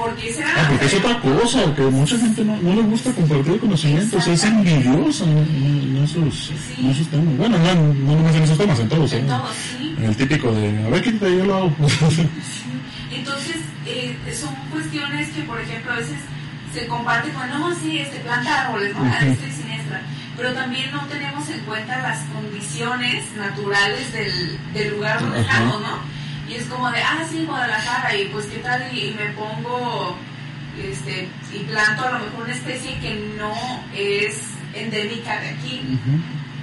[0.00, 4.26] porque ah, porque es otra cosa, que mucha gente no, no le gusta compartir conocimientos,
[4.26, 7.36] es envidiosa en, esos, temas.
[7.36, 9.12] Bueno, no, no nomás en esos temas, en todos.
[9.12, 9.28] En ¿eh?
[9.28, 9.96] todos, sí.
[10.02, 11.76] El típico de, a ver, qué yo lo hago.
[13.10, 16.16] Entonces, eh, son cuestiones que, por ejemplo, a veces
[16.72, 19.02] se comparte con, no, sí, este, planta árboles, ¿no?
[19.02, 20.02] Uh Estoy siniestra.
[20.36, 26.19] Pero también no tenemos en cuenta las condiciones naturales del, del lugar donde estamos, ¿no?
[26.50, 30.18] Y es como de, ah, sí, Guadalajara, y pues qué tal, y, me pongo,
[30.76, 33.54] este, y planto a lo mejor una especie que no
[33.94, 35.98] es endémica de aquí.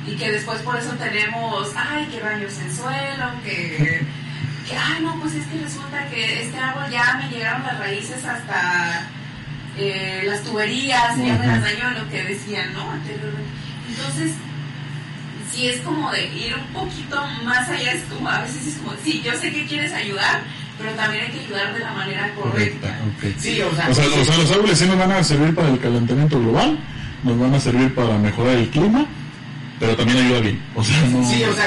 [0.06, 4.06] Y que después por eso tenemos, ay, que baños en suelo, que,
[4.68, 8.26] que, ay, no, pues es que resulta que este árbol ya me llegaron las raíces
[8.26, 9.08] hasta
[9.78, 12.94] eh, las tuberías, ya me las dañó lo que decían, ¿no?
[12.94, 14.34] Entonces,
[15.52, 18.94] sí es como de ir un poquito más allá, es como a veces es como,
[19.04, 20.42] sí, yo sé que quieres ayudar,
[20.78, 23.00] pero también hay que ayudar de la manera correcta.
[23.38, 24.06] Sí, o sea, o sea,
[24.38, 26.78] los árboles sí nos van a servir para el calentamiento global,
[27.24, 29.06] nos van a servir para mejorar el clima,
[29.80, 30.62] pero también ayuda bien.
[30.76, 31.30] O sea, no...
[31.30, 31.66] Sí, o sea,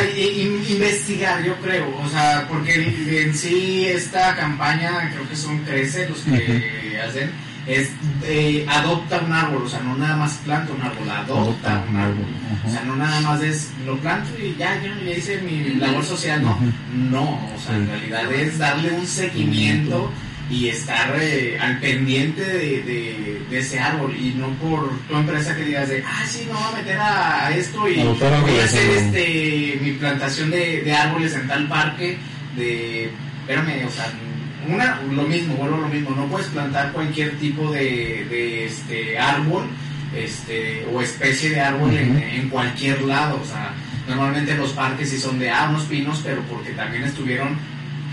[0.69, 2.75] investigar, yo creo, o sea, porque
[3.23, 7.91] en sí esta campaña, creo que son 13 los que hacen es
[8.25, 12.27] eh, adopta un árbol, o sea, no nada más planta un árbol, adopta, un árbol.
[12.67, 16.05] O sea, no nada más es lo planto y ya, yo le hice mi labor
[16.05, 16.59] social, no.
[16.93, 20.11] No, o sea, en realidad es darle un seguimiento
[20.51, 25.89] y estar eh, al pendiente de, ese árbol y no por tu empresa que digas
[25.89, 29.93] de, ah, sí, no voy a meter a, esto y voy a hacer este, mi
[29.93, 32.19] plantación de, de árboles en tal parque,
[32.57, 33.11] de,
[33.43, 34.13] espérame, o sea,
[34.75, 39.65] una, lo mismo, vuelvo a lo mismo, no puedes plantar cualquier tipo de, este, árbol
[40.15, 43.73] este, o especie de árbol en, cualquier lado, o sea,
[44.09, 47.57] normalmente los parques sí son de, ah, unos pinos, pero porque también estuvieron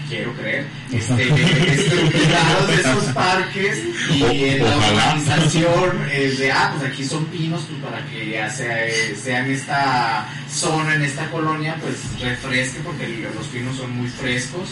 [0.08, 1.24] quiero creer, este,
[1.74, 8.06] estructurados esos parques y en la organización de, ah, pues aquí son pinos, pues para
[8.06, 8.78] que ya sea,
[9.22, 14.70] sea en esta zona, en esta colonia, pues refresque, porque los pinos son muy frescos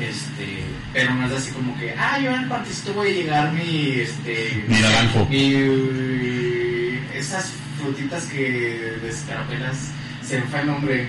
[0.00, 3.52] este, pero no es así como que, ah, yo en el parquecito voy a llegar
[3.52, 5.26] mi, este, mi naranjo.
[5.26, 9.90] Mi, esas frutitas que descarapelas,
[10.22, 11.08] se me fue el nombre.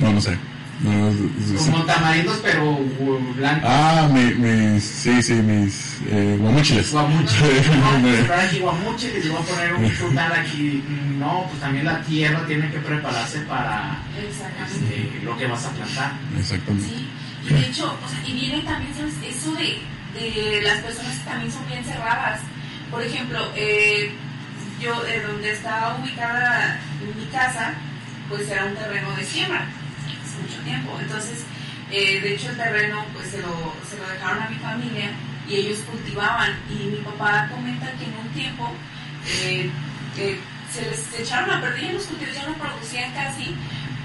[0.00, 0.36] No, no sé.
[1.58, 2.78] como tamarindos, pero
[3.36, 3.70] blancos.
[3.70, 6.92] Ah, mi, mis, sí, sí, mis eh, guamuchiles.
[6.92, 7.66] Guamuchiles.
[7.76, 10.82] no, pues, aquí guamuchiles, voy a poner un frutal aquí.
[11.18, 16.12] No, pues también la tierra tiene que prepararse para este, lo que vas a plantar.
[16.38, 16.88] Exactamente.
[16.88, 17.08] Sí.
[17.44, 18.92] Y de hecho, o sea, y viene también.
[18.94, 22.40] Eso de, las personas que también son bien cerradas.
[22.90, 24.12] Por ejemplo, eh,
[24.80, 26.78] yo, de donde estaba ubicada
[27.16, 27.74] mi casa,
[28.28, 29.66] pues era un terreno de siembra,
[30.22, 30.96] hace mucho tiempo.
[31.00, 31.44] Entonces,
[31.90, 35.10] eh, de hecho, el terreno, pues se lo, se lo dejaron a mi familia
[35.48, 36.56] y ellos cultivaban.
[36.70, 38.72] Y mi papá comenta que en un tiempo
[39.26, 39.70] eh,
[40.72, 43.54] se les echaron a perder los cultivos, ya no producían casi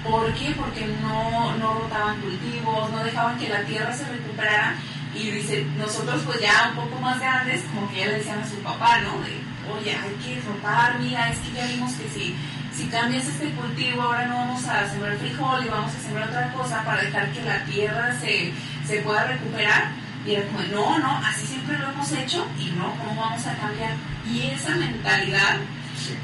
[0.04, 0.54] ¿Por qué?
[0.56, 4.74] Porque no, no rotaban cultivos, no dejaban que la tierra se recuperara.
[5.14, 8.48] Y dice, nosotros pues ya un poco más grandes, como que ya le decían a
[8.48, 9.20] su papá, ¿no?
[9.20, 12.36] De, oye, hay que rotar, mira, es que ya vimos que si,
[12.72, 16.52] si cambias este cultivo, ahora no vamos a sembrar frijol y vamos a sembrar otra
[16.52, 18.52] cosa para dejar que la tierra se,
[18.86, 19.90] se pueda recuperar.
[20.24, 23.54] Y era como, no, no, así siempre lo hemos hecho y no, ¿cómo vamos a
[23.56, 23.94] cambiar?
[24.26, 25.56] Y esa mentalidad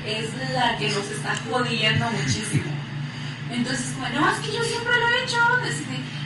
[0.07, 2.76] es la que nos está jodiendo muchísimo.
[3.51, 5.39] Entonces, bueno, no, es que yo siempre lo he hecho.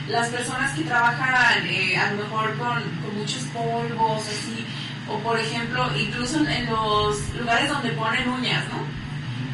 [0.09, 4.65] las personas que trabajan eh, a lo mejor con, con, muchos polvos, así,
[5.07, 8.81] o por ejemplo, incluso en los lugares donde ponen uñas, ¿no?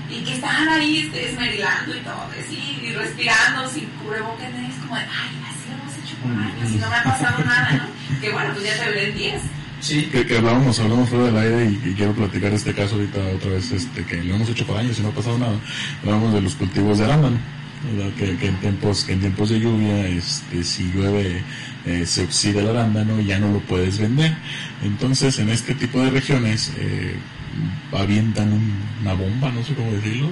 [0.09, 5.69] Y que están ahí esmerilando y todo, y respirando sin cubrebocas, es como ay, así
[5.69, 8.19] lo hemos hecho por años y no me ha pasado nada, ¿no?
[8.21, 9.41] Que bueno, pues ya te veré en 10.
[9.79, 10.09] Sí.
[10.11, 14.03] Que, que hablamos fuera del aire y, quiero platicar este caso ahorita otra vez, este,
[14.05, 15.59] que lo hemos hecho por años y no ha pasado nada.
[16.01, 17.37] Hablamos de los cultivos de arándano
[18.17, 21.43] que, que, en tiempos que en tiempos de lluvia este si llueve
[21.85, 24.35] eh, se oxida el arándano y ya no lo puedes vender.
[24.83, 27.15] Entonces en este tipo de regiones eh,
[27.91, 28.51] avientan
[29.01, 30.29] una bomba no sé cómo decirlo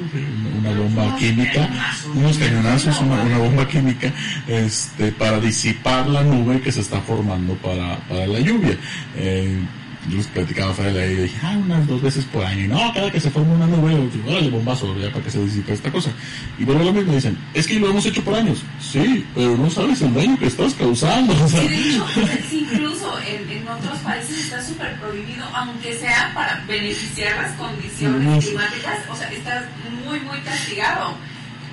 [0.60, 1.70] una bomba química
[2.14, 4.14] unos cañonazos una, una, bomba química
[4.48, 8.78] este para disipar la nube que se está formando para, para la lluvia.
[9.16, 9.60] Eh,
[10.10, 12.66] yo les platicaba fuera de ahí y dije, ah, unas dos veces por año.
[12.66, 15.74] Y no, cada que se forma una nube, órale, bombazo, ya para que se disipe
[15.74, 16.12] esta cosa.
[16.60, 18.64] Y a lo mismo, dicen, es que lo hemos hecho por años.
[18.80, 21.34] Sí, pero no sabes el daño que estás causando.
[21.44, 21.62] O sea.
[21.62, 22.06] Sí, de hecho,
[22.50, 28.46] sí, incluso en, en, otros países está súper prohibido, aunque sea para beneficiar las condiciones
[28.46, 29.68] climáticas, o sea, está
[30.06, 31.14] muy, muy castigado.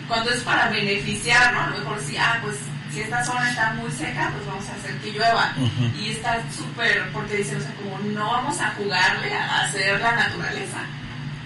[0.09, 1.61] Cuando es para beneficiar, ¿no?
[1.61, 2.57] A lo mejor sí, ah, pues
[2.93, 5.55] si esta zona está muy seca, pues vamos a hacer que llueva.
[5.99, 10.15] Y está súper, porque dicen, o sea, como no vamos a jugarle a hacer la
[10.15, 10.79] naturaleza.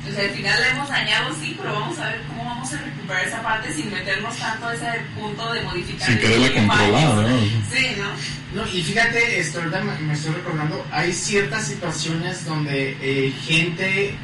[0.09, 2.79] O sea, al final le hemos dañado, sí, pero vamos a ver cómo vamos a
[2.79, 4.87] recuperar esa parte sin meternos tanto a ese
[5.19, 6.09] punto de modificar.
[6.09, 7.39] Sin quererla controlar, ¿no?
[7.73, 8.63] Sí, ¿no?
[8.63, 14.15] No, y fíjate, esto, ahorita me estoy recordando, hay ciertas situaciones donde eh, gente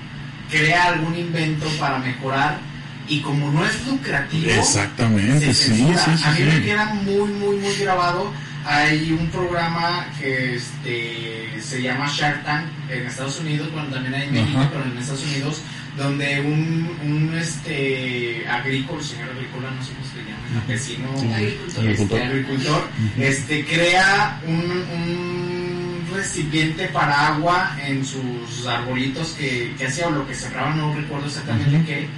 [0.50, 2.58] crea algún invento para mejorar
[3.08, 7.56] y como no es lucrativo, exactamente, sí, sí, sí, A mí me queda muy, muy,
[7.56, 8.32] muy grabado.
[8.64, 14.28] Hay un programa que este, se llama Shark Tank en Estados Unidos, bueno, también hay
[14.28, 15.62] en México, pero en Estados Unidos,
[15.96, 22.22] donde un, un este, agrícola, señor agrícola, no sé cómo se llama, campesino, agricultor, este,
[22.22, 22.88] agricultor
[23.18, 30.26] este, crea un, un recipiente para agua en sus arbolitos que, que hacía o lo
[30.26, 32.08] que cerraba, no recuerdo exactamente qué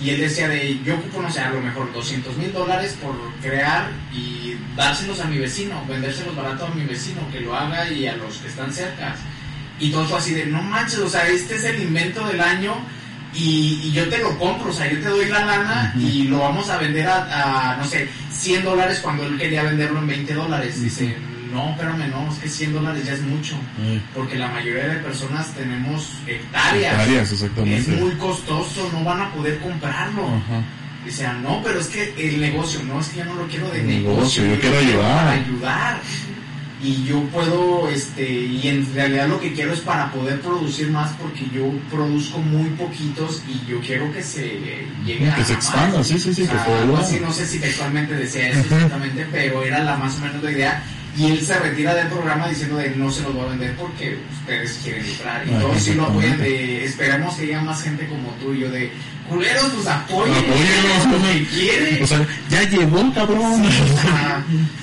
[0.00, 3.14] y él decía de, yo ocupo, no sé, a lo mejor 200 mil dólares por
[3.40, 8.06] crear y dárselos a mi vecino, vendérselos barato a mi vecino, que lo haga y
[8.06, 9.14] a los que están cerca.
[9.78, 12.74] Y todo fue así de, no manches, o sea, este es el invento del año
[13.32, 16.68] y, yo te lo compro, o sea, yo te doy la lana y lo vamos
[16.70, 20.82] a vender a, no sé, 100 dólares cuando él quería venderlo en 20 dólares.
[20.82, 21.16] Dice,
[21.54, 23.56] no, espérame, no, es que 100 dólares ya es mucho,
[24.12, 26.92] porque la mayoría de personas tenemos hectáreas.
[26.94, 27.92] Hectáreas, exactamente.
[27.92, 30.28] Es muy costoso, no van a poder comprarlo.
[31.04, 33.82] Dice, no, pero es que el negocio, no, es que yo no lo quiero de
[33.82, 35.28] negocio, yo, quiero ayudar.
[35.28, 36.00] ayudar.
[36.82, 41.12] Y yo puedo, este, y en realidad lo que quiero es para poder producir más,
[41.12, 45.36] porque yo produzco muy poquitos y yo quiero que se llegue a.
[45.36, 46.56] Que se expanda, sí, sí, sí, que
[46.98, 50.50] así, no sé si textualmente decía eso exactamente, pero era la más o menos la
[50.50, 50.84] idea
[51.16, 54.18] y él se retira del programa diciendo de no se los voy a vender porque
[54.40, 58.30] ustedes quieren entrar y todos sí lo apoyan de esperemos que haya más gente como
[58.40, 58.90] tú y yo de
[59.28, 62.02] culeros pues apoyen como que quieren.
[62.02, 63.64] O sea ya llegó cabrón.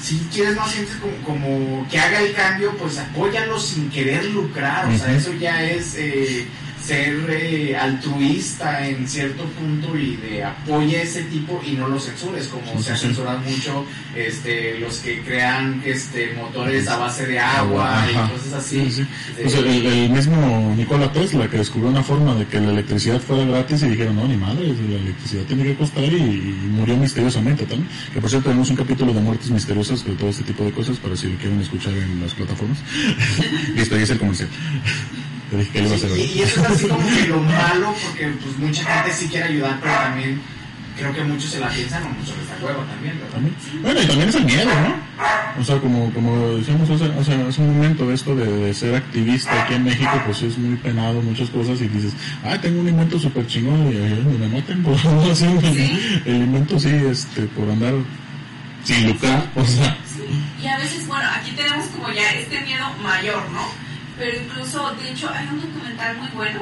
[0.01, 0.91] Si quieres más gente
[1.25, 4.87] como, que haga el cambio pues apóyalo sin querer lucrar.
[4.87, 6.47] O sea eso ya es eh,
[6.83, 12.47] ser eh, altruista en cierto punto y de apoye ese tipo y no lo censures,
[12.47, 18.05] como se ha censurado mucho este, los que crean este, motores a base de agua
[18.09, 19.05] y cosas así.
[19.41, 23.83] Pues el, mismo Nikola Tesla que descubrió una forma de que la electricidad fuera gratis
[23.83, 27.89] y dijeron, no, ni madre, la electricidad tiene que costar y, murió misteriosamente también.
[28.13, 30.97] Que por cierto tenemos un capítulo de muertes misteriosas de todo este tipo de cosas
[30.97, 32.79] para si lo quieren escuchar en las plataformas.
[33.75, 34.49] y esto es el comercial
[35.51, 39.79] y, eso es así como que lo malo, porque pues mucha gente sí quiere ayudar,
[39.81, 40.41] pero también
[40.97, 43.39] creo que muchos se la piensan o muchos les da huevo también, ¿verdad?
[43.81, 45.59] Bueno, y también es el miedo, ¿no?
[45.59, 49.83] O sea, como, como decíamos hace, hace, un momento, esto de, ser activista aquí en
[49.83, 52.13] México, pues es muy penado, muchas cosas, y dices,
[52.45, 55.45] ah, tengo un invento súper chingón, y me maten por así,
[56.25, 57.93] el invento sí, este, por andar
[58.83, 59.97] sin lucrar, o sea.
[60.61, 63.90] Y a veces, bueno, aquí tenemos como ya este miedo mayor, ¿no?
[64.21, 66.61] Pero incluso, de hecho, hay un documental muy bueno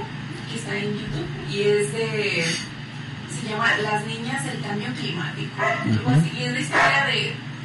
[0.50, 2.46] que está en YouTube y es de,
[3.28, 5.62] se llama Las niñas del cambio climático,
[6.40, 7.06] y es la historia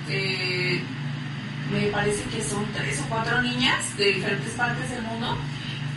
[0.08, 0.82] de,
[1.70, 5.38] me parece que son tres o cuatro niñas de diferentes partes del mundo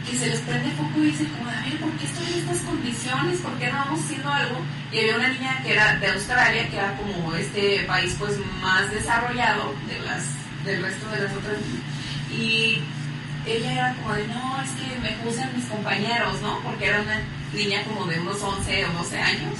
[0.07, 2.59] que se les prende foco y dicen como, a ver, ¿por qué estoy en estas
[2.59, 3.39] condiciones?
[3.39, 4.59] ¿Por qué no vamos haciendo algo?
[4.91, 8.91] Y había una niña que era de Australia, que era como este país pues más
[8.91, 10.23] desarrollado de las,
[10.65, 11.57] del resto de las otras,
[12.31, 12.83] y
[13.47, 16.59] ella era como de, no, es que me juzgan mis compañeros, ¿no?
[16.59, 17.21] Porque era una
[17.53, 19.53] niña como de unos 11 o 12 años.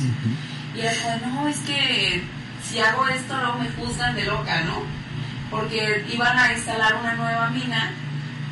[0.76, 2.24] Y era como de, no, es que
[2.64, 4.82] si hago esto luego me juzgan de loca, ¿no?
[5.50, 7.92] Porque iban a instalar una nueva mina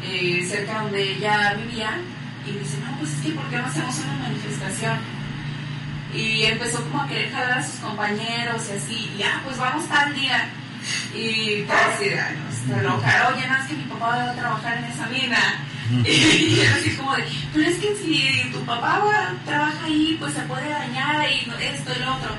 [0.03, 1.99] eh, cerca donde ella vivía
[2.45, 4.97] y dice, no, pues es que ¿por qué no hacemos una manifestación?
[6.13, 9.85] Y empezó como a querer jalar a sus compañeros y así, y ah, pues vamos
[9.87, 10.49] tal día.
[11.15, 12.05] Y así,
[12.67, 15.65] se enojaron, oye, no, es que mi papá va a trabajar en esa mina.
[16.05, 19.01] y era así como de, pero es que si tu papá
[19.45, 22.31] trabaja ahí, pues se puede dañar y esto y lo otro.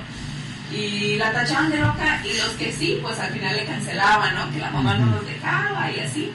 [0.72, 4.50] Y la tachaban de loca y los que sí, pues al final le cancelaban, ¿no?
[4.50, 6.32] Que la mamá no los dejaba y así.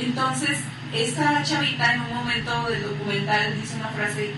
[0.00, 0.58] Entonces,
[0.92, 4.30] esta chavita en un momento del documental dice una frase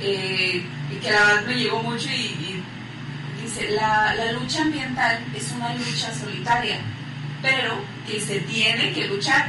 [0.00, 0.64] eh,
[1.02, 2.49] que la verdad me llegó mucho y,
[3.50, 6.80] dice, la, la lucha ambiental es una lucha solitaria
[7.42, 9.48] pero que se tiene que luchar.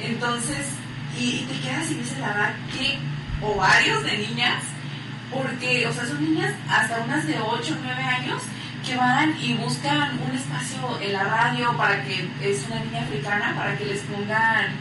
[0.00, 0.68] Entonces,
[1.18, 2.98] y, te quedas y dices, la verdad, que
[3.40, 4.64] ovarios de niñas,
[5.30, 8.42] porque, o sea, son niñas hasta unas de 8 o 9 años
[8.84, 13.54] que van y buscan un espacio en la radio para que, es una niña africana,
[13.56, 14.72] para que les pongan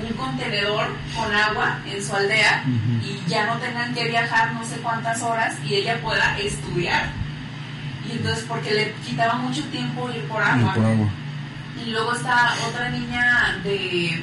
[0.00, 2.62] un contenedor con agua en su aldea
[3.02, 7.10] y ya no tengan que viajar no sé cuántas horas y ella pueda estudiar.
[8.08, 10.74] Y entonces, porque le quitaba mucho tiempo ir por agua.
[11.84, 14.22] Y luego está otra niña de,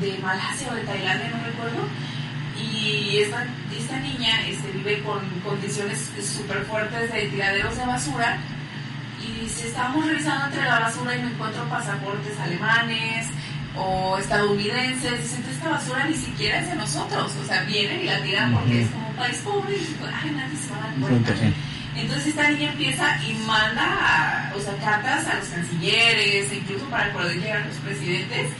[0.00, 1.88] de Malasia o de Tailandia, no recuerdo.
[2.56, 8.38] Y esta, esta niña este, vive con condiciones súper fuertes de tiraderos de basura.
[9.20, 13.28] Y si estamos revisando entre la basura y no encuentro pasaportes alemanes,
[13.78, 18.22] o estadounidenses, dicen, esta basura ni siquiera es de nosotros, o sea, vienen y la
[18.22, 21.34] tiran porque es como un país pobre y ay, nadie se va a dar cuenta.
[21.96, 27.12] Entonces esta niña empieza y manda, o sea, cartas a los cancilleres, e incluso para
[27.12, 28.52] poder llegar a los presidentes,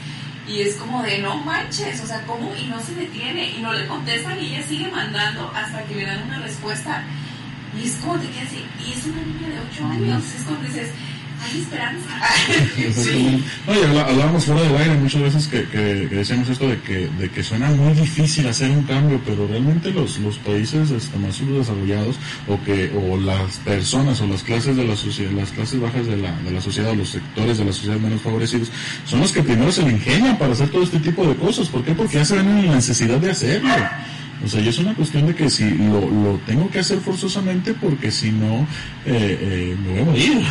[0.47, 2.55] y es como de no manches, o sea, ¿cómo?
[2.55, 6.05] Y no se detiene, y no le contestan, y ella sigue mandando hasta que le
[6.05, 7.03] dan una respuesta.
[7.77, 10.59] Y es como te quedas así, y es una niña de 8 años, es como
[10.61, 10.89] dices,
[11.55, 12.09] esperanza.
[14.07, 16.79] hablábamos fuera del aire muchas veces que, que, decíamos esto de
[17.29, 22.15] que, suena muy difícil hacer un cambio, pero realmente los, países este, más subdesarrollados
[22.47, 26.17] o que o las personas o las clases de la sociedad, las clases bajas de
[26.17, 28.71] la, sociedad, los sectores de la sociedad menos favorecidos,
[29.05, 31.69] son los que primero se le ingenian para hacer todo este tipo de cosas.
[31.69, 31.93] ¿Por qué?
[31.93, 33.69] Porque ya se ven en la necesidad de hacerlo.
[34.43, 37.73] O sea, y es una cuestión de que si lo, lo tengo que hacer forzosamente
[37.73, 38.67] porque si no
[39.05, 40.45] eh, eh, me voy a morir.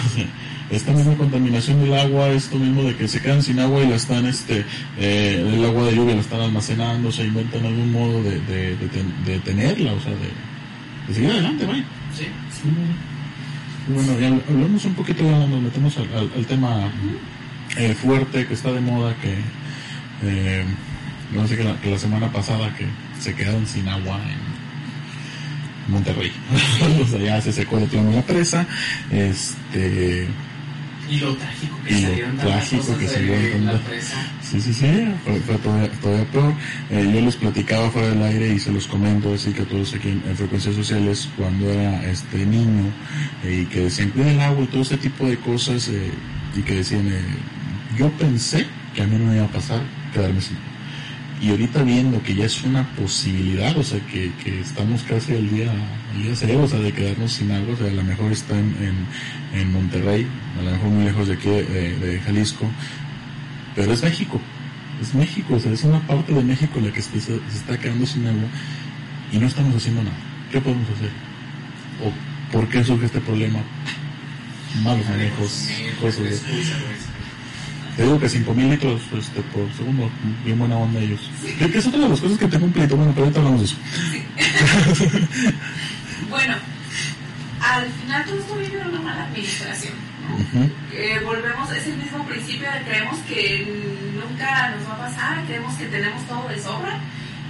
[0.70, 3.96] Esta misma contaminación del agua, esto mismo de que se quedan sin agua y la
[3.96, 4.64] están, este,
[4.98, 8.76] eh, el agua de lluvia la están almacenando, se inventan algún modo de, de,
[9.24, 11.84] de, tenerla, o sea, de, seguir adelante, vaya.
[12.16, 12.26] Sí.
[13.88, 16.90] bueno, ya hablamos un poquito, ya nos metemos al, tema
[17.76, 19.36] eh, fuerte que está de moda, que
[20.24, 20.64] eh,
[21.32, 22.86] no sé que la, que la semana pasada que
[23.20, 26.32] se quedaron sin agua en Monterrey.
[27.02, 28.66] o sea, ya se secó la presa.
[29.10, 30.28] Este,
[31.08, 34.16] y lo trágico que salieron trágico que salieron la presa.
[34.42, 34.86] Sí, sí, sí,
[35.24, 36.54] fue, todavía, peor.
[36.90, 40.08] Eh, yo les platicaba fuera del aire y se los comento así que todos aquí
[40.08, 42.92] en, frecuencias sociales cuando era este niño
[43.44, 46.10] eh, y que decían cuida el agua y todo ese tipo de cosas eh,
[46.56, 47.10] y que decían
[47.98, 50.56] yo pensé que a mí no me iba a pasar quedarme sin
[51.40, 55.50] y ahorita viendo que ya es una posibilidad, o sea, que, que estamos casi al
[55.50, 55.70] día,
[56.14, 58.58] al día cero, o sea, de quedarnos sin agua, o sea, a lo mejor está
[58.58, 59.06] en,
[59.52, 60.26] en, Monterrey,
[60.58, 62.66] a lo mejor muy lejos de aquí, de, Jalisco,
[63.74, 64.40] pero es México,
[65.02, 68.06] es México, o sea, es una parte de México la que se, se, está quedando
[68.06, 68.48] sin agua
[69.30, 70.16] y no estamos haciendo nada.
[70.50, 71.10] ¿Qué podemos hacer?
[72.02, 73.58] ¿O por qué surge este problema?
[74.82, 75.68] Malos manejos,
[76.00, 77.15] cosas de...
[77.96, 80.10] Te digo que 5.000 litros este, por segundo,
[80.44, 81.30] bien buena onda ellos.
[81.58, 83.66] Que, es otra de las cosas que tengo un pleito, bueno, pero ahorita hablamos de
[83.66, 83.76] eso.
[86.30, 86.54] bueno,
[87.60, 89.94] al final todo esto viene de una mala administración.
[90.92, 93.66] Eh, volvemos, es el mismo principio de creemos que
[94.12, 97.00] nunca nos va a pasar, creemos que tenemos todo de sobra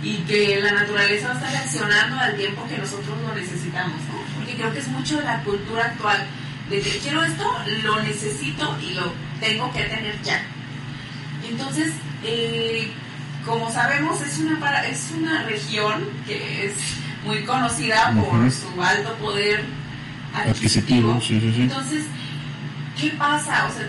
[0.02, 4.20] y que la naturaleza va a estar reaccionando al tiempo que nosotros lo necesitamos, ¿no?
[4.36, 6.24] Porque creo que es mucho de la cultura actual,
[6.68, 7.44] que quiero esto,
[7.82, 10.42] lo necesito y lo tengo que tener ya.
[11.48, 11.92] Entonces,
[12.24, 12.90] eh,
[13.44, 16.74] como sabemos, es una, es una región que es
[17.24, 19.64] muy conocida por su alto poder
[20.34, 21.20] adquisitivo.
[21.30, 22.04] Entonces,
[23.00, 23.66] ¿qué pasa?
[23.66, 23.88] O sea,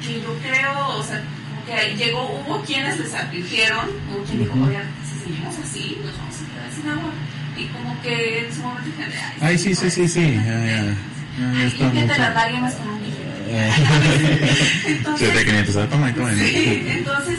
[0.00, 1.22] que yo creo, o sea,
[1.66, 6.34] que llegó, hubo quienes les advirtieron, hubo quien dijo, oigan, si seguimos así, nos vamos
[6.36, 7.12] a quedar sin agua.
[7.56, 10.94] Y como que en su momento dijeron, ay, sí, sí, sí, sí, ya,
[14.86, 15.46] entonces,
[16.86, 17.38] entonces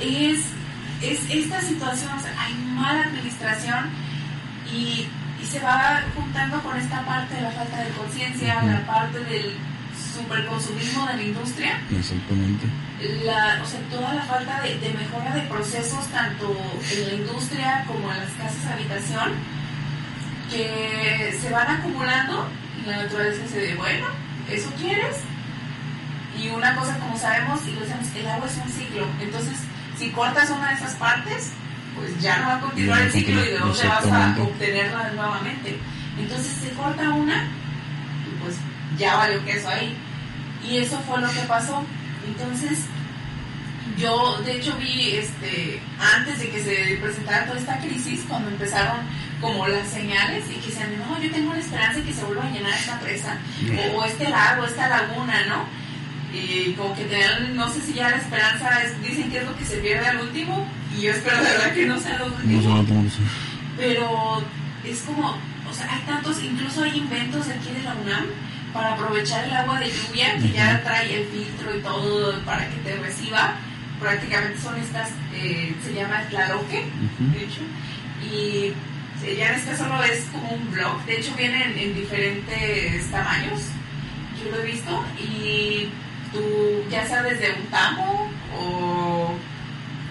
[0.00, 0.40] es,
[1.02, 3.90] es esta situación, hay mala administración
[4.72, 5.06] y,
[5.42, 9.56] y, se va juntando con esta parte de la falta de conciencia, la parte del
[10.16, 11.80] superconsumismo de la industria.
[11.90, 12.66] Exactamente.
[13.24, 16.56] La, o sea, toda la falta de, de, mejora de procesos, tanto
[16.92, 19.32] en la industria como en las casas de habitación,
[20.50, 22.48] que se van acumulando
[22.86, 24.06] la naturaleza dice, bueno,
[24.50, 25.16] ¿eso quieres?
[26.38, 29.06] Y una cosa, como sabemos y lo decimos, el agua es un ciclo.
[29.20, 29.58] Entonces,
[29.98, 31.52] si cortas una de esas partes,
[31.94, 35.78] pues ya no va a continuar el ciclo y de dónde vas a obtenerla nuevamente.
[36.18, 37.44] Entonces se corta una
[38.26, 38.56] y pues
[38.98, 39.96] ya valió queso ahí.
[40.62, 41.82] Y eso fue lo que pasó.
[42.26, 42.86] Entonces,
[43.96, 48.98] yo de hecho vi este antes de que se presentara toda esta crisis, cuando empezaron
[49.40, 52.46] como las señales y que decían, no, yo tengo la esperanza de que se vuelva
[52.46, 53.38] a llenar esta presa,
[53.94, 55.86] o, este lago, esta laguna, ¿no?
[56.32, 59.56] y como que tenían, no sé si ya la esperanza, es, dicen que es lo
[59.56, 62.62] que se pierde al último, y yo espero de verdad que no sea lo último.
[63.76, 64.42] Pero
[64.84, 65.38] es como,
[65.68, 68.26] o sea, hay tantos, incluso hay inventos aquí de la UNAM
[68.72, 72.76] para aprovechar el agua de lluvia que ya trae el filtro y todo para que
[72.76, 73.56] te reciba.
[74.00, 76.84] Prácticamente son estas, eh, se llama Tlaloque,
[77.18, 77.62] de hecho,
[78.22, 78.72] y
[79.38, 83.62] ya en este solo es como un blog, de hecho vienen en diferentes tamaños,
[84.38, 85.88] yo lo he visto, y
[86.32, 89.34] tú ya sabes de un tamo o,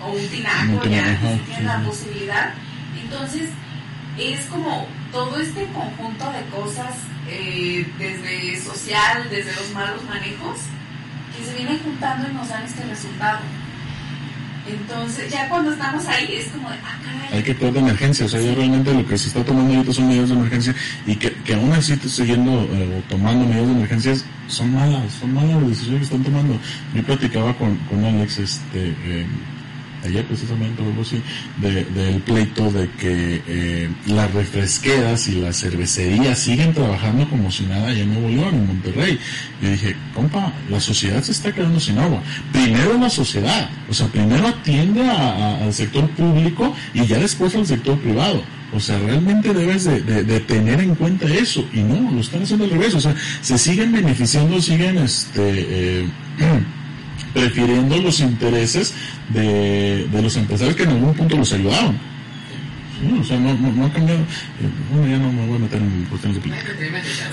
[0.04, 2.54] o un tinaco, ya tienes la posibilidad.
[3.04, 3.50] Entonces,
[4.18, 6.96] es como todo este conjunto de cosas,
[7.30, 10.60] eh, desde social, desde los malos manejos,
[11.38, 13.40] que se vienen juntando y nos dan este resultado.
[14.68, 16.99] Entonces, ya cuando estamos ahí es como de, ah.
[17.32, 19.93] Hay que actuar de emergencia, o sea, ya realmente lo que se está tomando ahorita
[19.93, 23.74] son medidas de emergencia y que, que aún así siguiendo eh, o tomando medidas de
[23.74, 24.16] emergencia
[24.47, 26.59] son malas, son malas las decisiones que están tomando.
[26.93, 29.26] Yo platicaba con, con Alex, este, eh,
[30.06, 31.22] ayer precisamente algo así,
[31.62, 37.89] del pleito de que eh, las refresqueras y las cervecerías siguen trabajando como si nada
[37.89, 39.20] allá en Nuevo León, en Monterrey.
[39.62, 42.22] Yo dije, compa, la sociedad se está quedando sin agua.
[42.51, 47.99] Primero la sociedad, o sea, primero atiende al sector público y ya después al sector
[47.99, 48.41] privado.
[48.74, 51.66] O sea, realmente debes de, tener en cuenta eso.
[51.72, 52.93] Y no, lo están haciendo al revés.
[52.93, 56.10] O sea, se siguen beneficiando, siguen este, eh,
[57.36, 58.94] prefiriendo los intereses
[59.30, 62.00] de, de los empresarios que en algún punto los ayudaron.
[63.20, 64.22] o sea, no, no, ha cambiado.
[64.22, 66.72] Eh, bueno, ya no me voy a meter en cuestiones de política.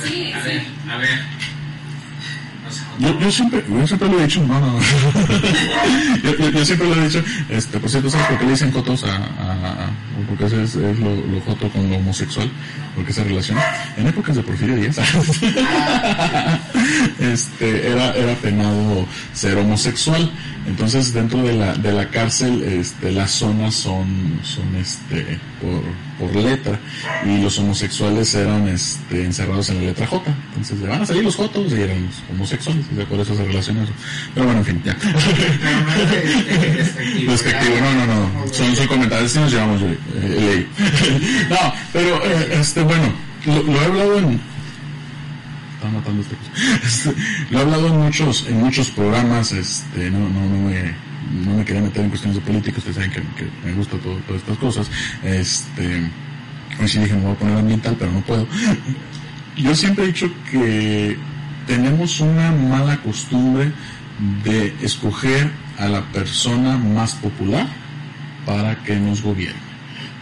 [0.05, 1.18] Sí, a ver, a ver.
[2.98, 4.78] Yo, yo, siempre, yo siempre lo he dicho, no, no,
[6.22, 9.05] yo, yo, siempre lo he dicho, este, por cierto, ¿sabes por qué le dicen fotos
[9.05, 9.90] a, a,
[10.28, 12.50] porque ese es, es lo, lo, joto con lo homosexual,
[12.94, 13.62] porque se relaciona.
[13.96, 14.96] En épocas de Porfirio Díaz,
[17.18, 20.30] este, era, era penado ser homosexual.
[20.66, 25.82] Entonces, dentro de la, de la cárcel, este, las zonas son, son este, por,
[26.18, 26.78] por letra,
[27.26, 30.32] y los homosexuales eran este, encerrados en la letra J.
[30.51, 33.45] Entonces, le van a salir los Jotos y eran los homosexuales, y por eso se
[33.45, 33.93] relaciona eso.
[34.34, 34.97] Pero bueno, en fin, ya.
[37.28, 38.53] Despectivo, no, no, no.
[38.53, 40.68] Son, son comentarios, si nos llevamos eh, ley.
[41.51, 43.12] no, pero, eh, este, bueno,
[43.47, 44.51] lo, lo he hablado en,
[45.88, 46.36] matando este,
[46.86, 47.14] este,
[47.50, 50.94] lo he hablado en muchos, en muchos programas, este, no, no, no me,
[51.44, 53.22] no me quería meter en cuestiones de política, ustedes saben que,
[53.64, 54.90] me gusta todas estas cosas,
[55.22, 56.10] este,
[56.80, 58.46] hoy sí dije me voy a poner ambiental, pero no puedo.
[59.56, 61.16] Yo siempre he dicho que
[61.66, 63.72] tenemos una mala costumbre
[64.44, 67.66] de escoger a la persona más popular
[68.46, 69.72] para que nos gobierne.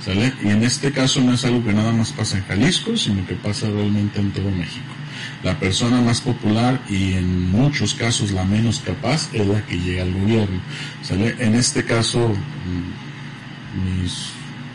[0.04, 0.32] ¿Sale?
[0.42, 3.34] Y en este caso no es algo que nada más pasa en Jalisco, sino que
[3.34, 4.99] pasa realmente en todo México
[5.42, 10.02] la persona más popular y en muchos casos la menos capaz es la que llega
[10.02, 10.60] al gobierno.
[11.10, 14.30] En este caso, mm, mis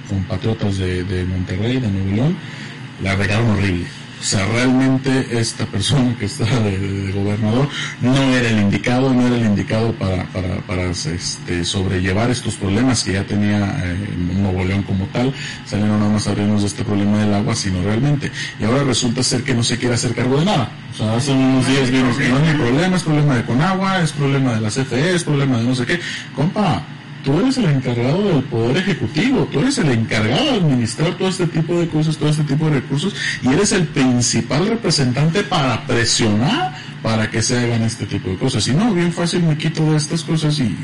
[0.10, 2.38] compatriotas de, de Monterrey, de Nuevo León,
[3.04, 3.86] la regaron horrible
[4.26, 7.70] o sea, realmente esta persona que está de, gobernador
[8.02, 13.04] no era el indicado, no era el indicado para, para, para este, sobrellevar estos problemas
[13.04, 15.32] que ya tenía eh, Nuevo León como tal.
[15.68, 18.32] salieron nada más abrirnos de este problema del agua, sino realmente.
[18.60, 20.72] Y ahora resulta ser que no se quiere hacer cargo de nada.
[20.92, 24.12] O sea, hace unos días vimos que no hay problema, es problema de Conagua, es
[24.12, 26.00] problema de la CFE, es problema de no sé qué.
[26.36, 26.82] Compa,
[27.26, 31.48] tú eres el encargado del poder ejecutivo, tú eres el encargado de administrar todo este
[31.48, 36.76] tipo de cosas, todo este tipo de recursos, y eres el principal representante para presionar
[37.02, 38.68] para que se hagan este tipo de cosas.
[38.68, 40.76] Y no, bien fácil me quito de estas cosas y,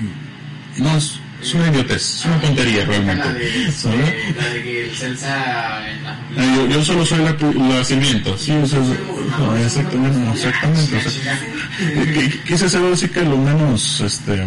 [0.78, 1.20] no, es,
[1.54, 3.26] una idiotez, es una tontería realmente.
[3.26, 6.56] La de, la de que el Celsa en la familia...
[6.56, 7.36] yo, yo, solo soy la,
[7.76, 10.98] la sirvienta, sí, o sea, no, exactamente, exactamente.
[10.98, 14.46] O sea, quise saber así que lo menos, este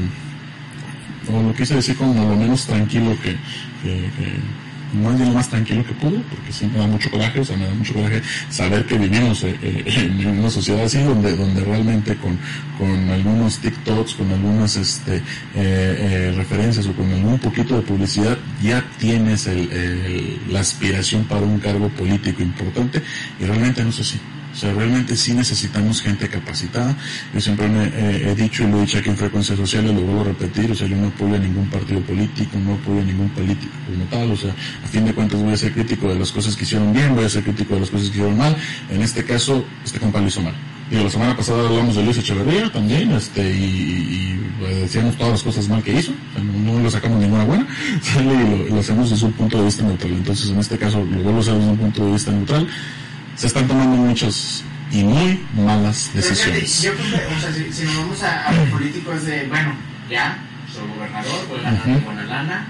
[1.33, 3.37] o lo quise decir como lo menos tranquilo que,
[3.83, 4.11] que,
[4.95, 7.67] más lo más tranquilo que pudo, porque sí me da mucho coraje, o sea, me
[7.67, 12.17] da mucho coraje saber que vivimos eh, eh, en una sociedad así, donde, donde realmente
[12.17, 12.39] con,
[12.79, 15.23] con algunos TikToks, con algunas este,
[15.55, 21.59] eh, referencias o con algún poquito de publicidad, ya tienes el, la aspiración para un
[21.59, 23.03] cargo político importante,
[23.41, 24.21] y realmente no es así.
[24.55, 26.97] O sea, realmente sí necesitamos gente capacitada.
[27.35, 30.01] Yo siempre me, eh, he dicho y lo he dicho aquí en Frecuencias Sociales, lo
[30.01, 33.05] vuelvo a repetir, o sea, yo no apoyo a ningún partido político, no apoyo a
[33.05, 36.19] ningún político como tal, o sea, a fin de cuentas voy a ser crítico de
[36.19, 38.57] las cosas que hicieron bien, voy a ser crítico de las cosas que hicieron mal.
[38.91, 40.55] En este caso, este compa lo hizo mal.
[40.91, 45.43] Y la semana pasada hablamos de Luis Echeverría también, este, y, pues, decíamos todas las
[45.43, 46.13] cosas mal que hizo,
[46.65, 47.67] no, le sacamos ninguna buena,
[48.21, 50.13] y lo, hacemos desde un punto de vista neutral.
[50.13, 52.69] Entonces, en este caso, lo vuelvo a hacer desde un punto de vista neutral
[53.37, 56.83] se están tomando muchas y muy malas Pero decisiones.
[56.83, 59.45] Yo creo que, o sea, si, si nos vamos a, a lo político es de,
[59.49, 59.75] bueno,
[60.11, 60.39] ya,
[60.73, 62.67] soy gobernador, voy ganando buena lana,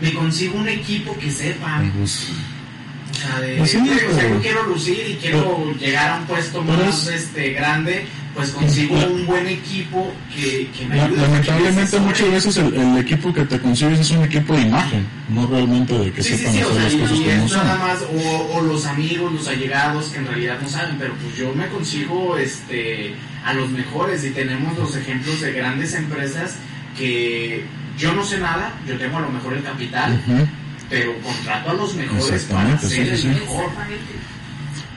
[0.00, 4.40] me consigo un equipo que sepa, o sea, de, Pues sí, o sea, pero- yo
[4.42, 8.06] quiero lucir y quiero llegar a un puesto más es- este, grande,
[8.36, 11.22] pues consigo La- un buen equipo que, que me ayude.
[11.22, 15.46] lamentablemente muchas veces el, el equipo que te consigues es un equipo de imagen, no
[15.46, 17.66] realmente de que Sí, sí, sepan sí, o hacer sea, las cosas como es son.
[17.66, 21.34] nada más, o, o los amigos, los allegados que en realidad no saben, pero pues
[21.36, 23.14] yo me consigo este
[23.44, 26.56] a los mejores y tenemos los ejemplos de grandes empresas
[26.98, 27.64] que
[27.98, 30.46] yo no sé nada, yo tengo a lo mejor el capital, Ujú.
[30.90, 33.28] pero contrato a los mejores para ser sí, el sí, sí.
[33.28, 33.70] mejor.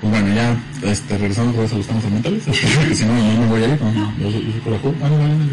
[0.02, 0.56] Pues bueno, ya
[0.89, 2.43] este, regresando otra vez a los temas ambientales,
[2.97, 4.95] si no, no me voy a ir, no, no, yo soy, yo.
[5.04, 5.45] Ah, no, no, no,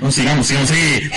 [0.00, 1.10] no, sigamos, sigamos, sí, sí.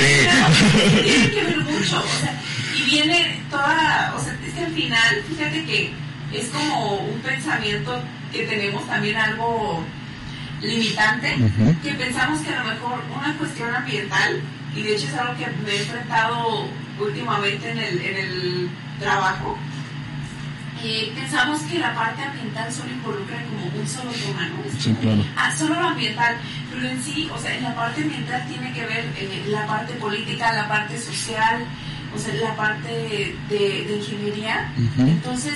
[1.04, 2.42] tiene que ver mucho, o sea,
[2.78, 5.94] y viene toda, o sea, es que al final, fíjate que
[6.32, 8.02] es como un pensamiento
[8.32, 9.84] que tenemos también algo
[10.62, 11.36] limitante,
[11.84, 14.42] que pensamos que a lo mejor una cuestión ambiental,
[14.74, 16.68] y de hecho es algo que me he enfrentado
[17.00, 18.70] últimamente en el, en el
[19.00, 19.58] trabajo,
[20.84, 24.80] eh, pensamos que la parte ambiental solo involucra como un solo tema, ¿no?
[24.80, 25.24] Sí, claro.
[25.38, 26.36] Ah, solo lo ambiental,
[26.72, 29.94] pero en sí, o sea, en la parte ambiental tiene que ver eh, la parte
[29.94, 31.66] política, la parte social,
[32.14, 34.72] o sea, la parte de, de ingeniería.
[34.98, 35.56] Entonces,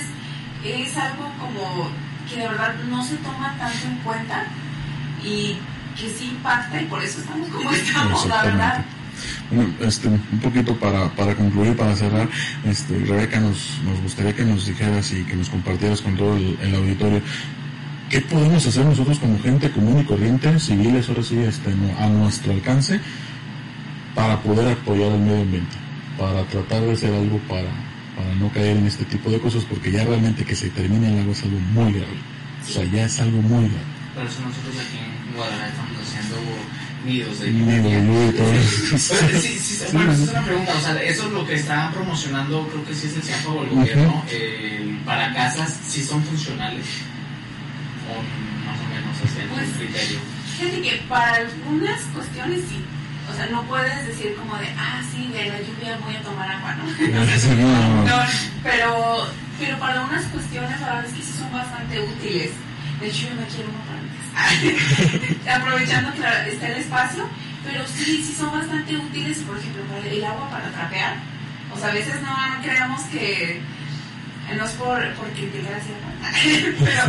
[0.64, 1.90] es algo como
[2.28, 4.44] que de verdad no se toma tanto en cuenta
[5.24, 5.56] y
[5.98, 8.84] que sí impacta y por eso estamos como estamos, la verdad.
[9.50, 12.28] Bueno, este, un poquito para, para concluir, para cerrar,
[12.64, 16.58] este, Rebeca, nos, nos gustaría que nos dijeras y que nos compartieras con todo el,
[16.62, 17.20] el auditorio,
[18.10, 22.52] ¿qué podemos hacer nosotros como gente común y corriente, civiles, ahora sí, este, a nuestro
[22.52, 23.00] alcance,
[24.14, 25.76] para poder apoyar al medio ambiente?
[26.18, 27.68] Para tratar de hacer algo para,
[28.16, 31.20] para no caer en este tipo de cosas, porque ya realmente que se termine el
[31.20, 32.18] agua es algo muy grave.
[32.66, 33.98] O sea, ya es algo muy grave.
[34.14, 36.36] Por eso nosotros aquí en Guadalajara estamos haciendo
[37.08, 37.48] nidos de
[38.98, 42.68] sí, sí, bueno, esa es una pregunta, o sea, eso es lo que está promocionando,
[42.68, 46.84] creo que sí es el CIAPA o el gobierno, el para casas, si son funcionales,
[48.06, 48.14] o
[48.66, 50.18] más o menos, sea, en Pues, criterio.
[50.58, 52.84] Fíjate que para algunas cuestiones sí.
[53.30, 56.50] O sea, no puedes decir como de, ah, sí, de la lluvia voy a tomar
[56.50, 56.84] agua, ¿no?
[56.96, 58.04] Sí, no, no, no.
[58.04, 58.22] No,
[58.62, 59.26] pero,
[59.60, 62.50] pero para unas cuestiones, la verdad es que sí son bastante útiles.
[63.00, 65.56] De hecho, yo me quiero casa.
[65.56, 67.28] Aprovechando que está el espacio,
[67.64, 71.16] pero sí, sí son bastante útiles, por ejemplo, el agua para trapear.
[71.72, 73.60] O sea, a veces no, no creamos que
[74.56, 76.08] no es por, por criticar a Ciapa,
[76.84, 77.02] pero,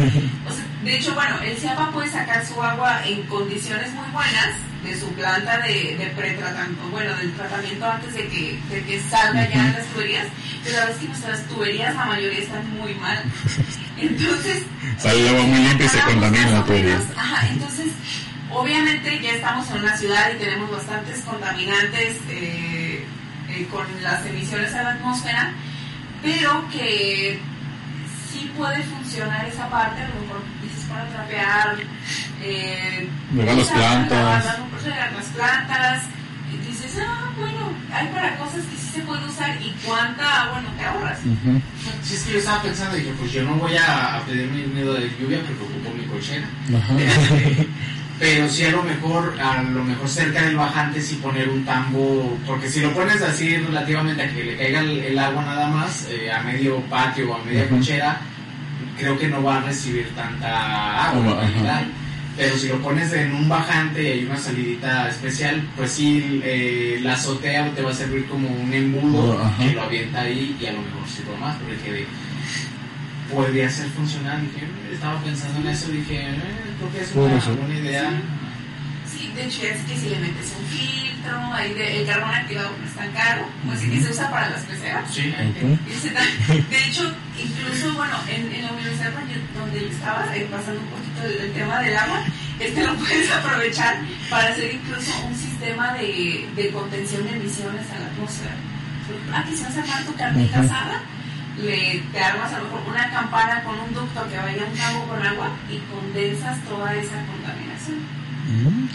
[0.84, 5.12] de hecho, bueno, el Ciapa puede sacar su agua en condiciones muy buenas de su
[5.14, 9.74] planta de, de pretratamiento, bueno, del tratamiento antes de que, de que salga ya en
[9.74, 10.28] las tuberías,
[10.64, 13.24] pero la verdad es que nuestras tuberías, la mayoría están muy mal.
[13.98, 14.64] Entonces,
[14.98, 17.02] Sale el agua muy limpia y se contamina la tubería.
[17.18, 17.88] Ajá, entonces,
[18.50, 23.06] obviamente ya estamos en una ciudad y tenemos bastantes contaminantes eh,
[23.50, 25.52] eh, con las emisiones a la atmósfera,
[26.22, 27.40] pero que
[28.32, 30.42] sí puede funcionar esa parte, a lo mejor
[30.90, 31.76] para trapear,
[32.42, 34.18] eh, Regar las plantas.
[34.46, 36.04] lavar, las plantas,
[36.52, 40.62] y dices, ah, bueno, hay para cosas que sí se puede usar y cuánta agua
[40.62, 41.20] no te ahorras.
[41.20, 41.62] Ujú.
[42.04, 44.64] Sí, es que yo estaba pensando, dije, pues yo no voy a, a pedir mi
[44.74, 46.48] nido de lluvia porque ocupo mi cochera.
[48.20, 52.38] Pero sí a lo mejor, a lo mejor cerca del bajante sí poner un tambo,
[52.46, 56.06] porque si lo pones así relativamente a que le caiga el, el agua nada más,
[56.10, 58.20] eh, a medio patio o a media cochera,
[59.00, 61.84] creo que no va a recibir tanta agua en realidad.
[62.38, 67.00] Pero si lo pones en un bajante y hay una salidita especial, pues sí, eh,
[67.02, 70.72] la azotea te va a servir como un embudo que lo avienta ahí y a
[70.72, 72.06] lo mejor sirve más, pero dije,
[73.34, 74.42] podría ser funcional.
[74.42, 76.42] Dije, estaba pensando en eso, dije, eh,
[76.78, 78.10] creo que es una buena idea.
[78.10, 78.49] Sí,
[79.36, 82.86] de hecho es que si le metes un filtro, ahí de- el carbón activado no
[82.88, 85.14] es tan caro, pues sí que se usa para las peceras.
[85.88, 86.10] Sí, se
[86.70, 89.12] De hecho, incluso, bueno, en, en la universidad
[89.58, 92.24] donde yo, estaba, eh, pasando un poquito el, el tema del agua,
[92.60, 94.00] este lo puedes aprovechar
[94.30, 98.56] para hacer incluso un sistema de, de contención de emisiones a la atmósfera.
[99.34, 101.02] Ah, quisieras armar tu carnita asada,
[101.58, 105.08] le, te armas a lo mejor una campana con un ducto que vaya un cabo
[105.08, 108.19] con agua y condensas toda esa contaminación.
[108.50, 108.90] Mm.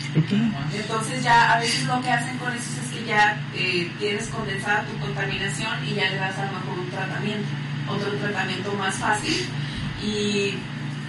[0.75, 4.85] Entonces ya a veces lo que hacen con eso es que ya eh, tienes condensada
[4.85, 7.49] tu contaminación y ya le das a lo mejor un tratamiento,
[7.89, 9.47] otro tratamiento más fácil.
[10.03, 10.55] Y,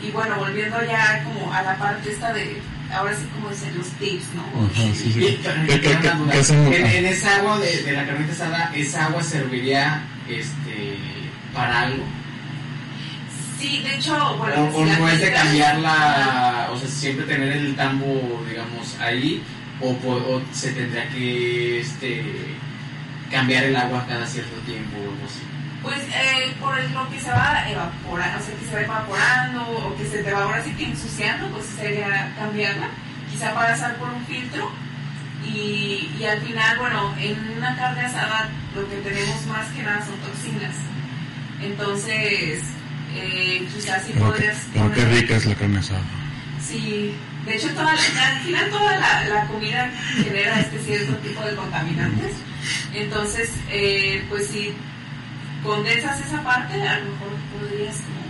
[0.06, 2.62] y bueno, volviendo ya como a la parte esta de,
[2.94, 4.44] ahora sí como dicen los tips, ¿no?
[6.72, 10.98] En, en esa agua de, de la carnita asada, ¿esa agua serviría este,
[11.54, 12.04] para algo?
[13.60, 14.64] Sí, de hecho, bueno.
[14.66, 19.42] O, o no es de cambiarla, o sea, siempre tener el tambo, digamos, ahí,
[19.82, 22.24] o, o se tendría que este,
[23.32, 25.42] cambiar el agua cada cierto tiempo o algo así.
[25.82, 29.96] Pues eh, por lo que se va evaporando, o sea, que se va evaporando o
[29.98, 32.90] que se te va ahora sí que ensuciando, pues sería cambiarla.
[33.32, 34.72] Quizá pasar por un filtro
[35.46, 40.04] y, y al final, bueno, en una carne asada lo que tenemos más que nada
[40.04, 40.76] son toxinas.
[41.62, 42.64] Entonces,
[43.16, 44.58] eh, quizás sí Pero, podrías...
[44.58, 46.02] qué- pero qué poner- rica es la carne asada.
[46.68, 49.92] Sí, de hecho toda la, al final toda la, la comida
[50.24, 52.34] genera este cierto tipo de contaminantes.
[52.94, 54.74] Entonces, eh, pues si
[55.64, 58.26] condensas esa parte, a lo mejor podrías como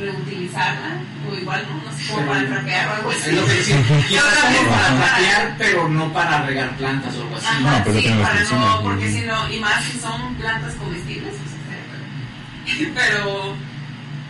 [0.00, 0.96] reutilizarla
[1.30, 1.90] o igual, ¿no?
[1.90, 3.30] No sé, como para trapear o algo así.
[3.30, 3.76] Es lo que decía,
[4.08, 7.46] quizás Otra como vez, para trapear, pero no para regar plantas o algo así.
[7.48, 8.82] Ajá, No, pero sí, para no, ¿no?
[8.82, 13.56] porque si no, y más si son plantas comestibles, pues pero...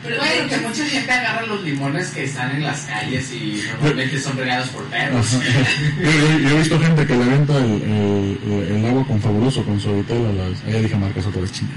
[0.03, 4.21] Pero Bueno, que mucha gente agarra los limones que están en las calles y normalmente
[4.21, 5.33] son regados por perros.
[5.33, 5.41] Yo,
[6.51, 10.33] he visto gente que le avienta el, el, el agua con fabuloso, con suavitel a
[10.33, 10.53] las.
[10.67, 11.73] Ah, ya dije marcas otra vez chinga.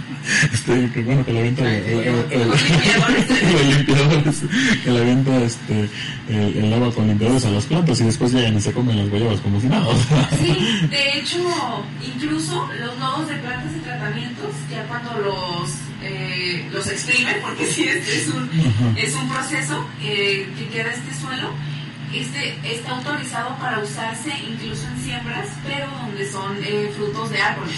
[0.53, 1.81] Este, que bueno, que le avienta el,
[4.83, 5.89] que le avienta este,
[6.29, 9.39] el, agua con limpiadores a las plantas y después llegan y se comen las guayabas
[9.41, 9.87] como si nada.
[10.39, 11.39] Sí, de hecho,
[12.05, 15.71] incluso los nodos de plantas de tratamientos, ya cuando los,
[16.11, 18.49] eh, los exprimen, porque sí, este es un,
[18.97, 21.53] es un proceso eh, que queda este suelo,
[22.13, 27.75] este está autorizado para usarse incluso en siembras, pero donde son eh, frutos de árboles.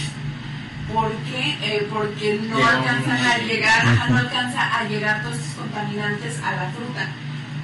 [0.92, 1.58] ¿Por qué?
[1.62, 6.72] Eh, porque no alcanzan a llegar, no alcanza a llegar todos estos contaminantes a la
[6.72, 7.08] fruta.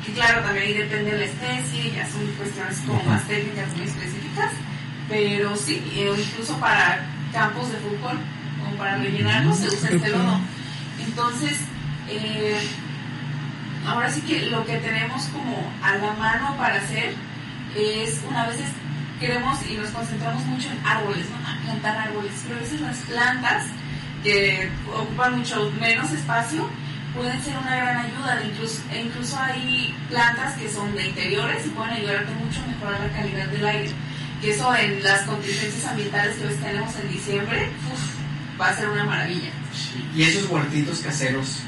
[0.06, 3.86] Que claro, también ahí depende de la especie, ya son cuestiones como más técnicas, muy
[3.86, 4.52] específicas,
[5.10, 8.18] pero sí, eh, incluso para campos de fútbol,
[8.64, 10.40] como para rellenarlos, se usa este lodo.
[11.10, 11.57] Entonces,
[12.07, 12.60] eh,
[13.88, 17.16] ahora sí que lo que tenemos como a la mano para hacer
[17.76, 18.60] es, una vez
[19.20, 21.38] queremos y nos concentramos mucho en árboles, ¿no?
[21.64, 23.66] Plantar árboles, pero a veces las plantas
[24.24, 26.70] que ocupan mucho menos espacio
[27.16, 31.70] pueden ser una gran ayuda, incluso, e incluso hay plantas que son de interiores y
[31.70, 33.91] pueden ayudarte mucho a mejorar la calidad del aire.
[34.41, 38.19] Que eso en las contingencias ambientales que hoy tenemos en diciembre, uf,
[38.60, 39.49] va a ser una maravilla.
[40.16, 41.60] Y esos huertitos caseros,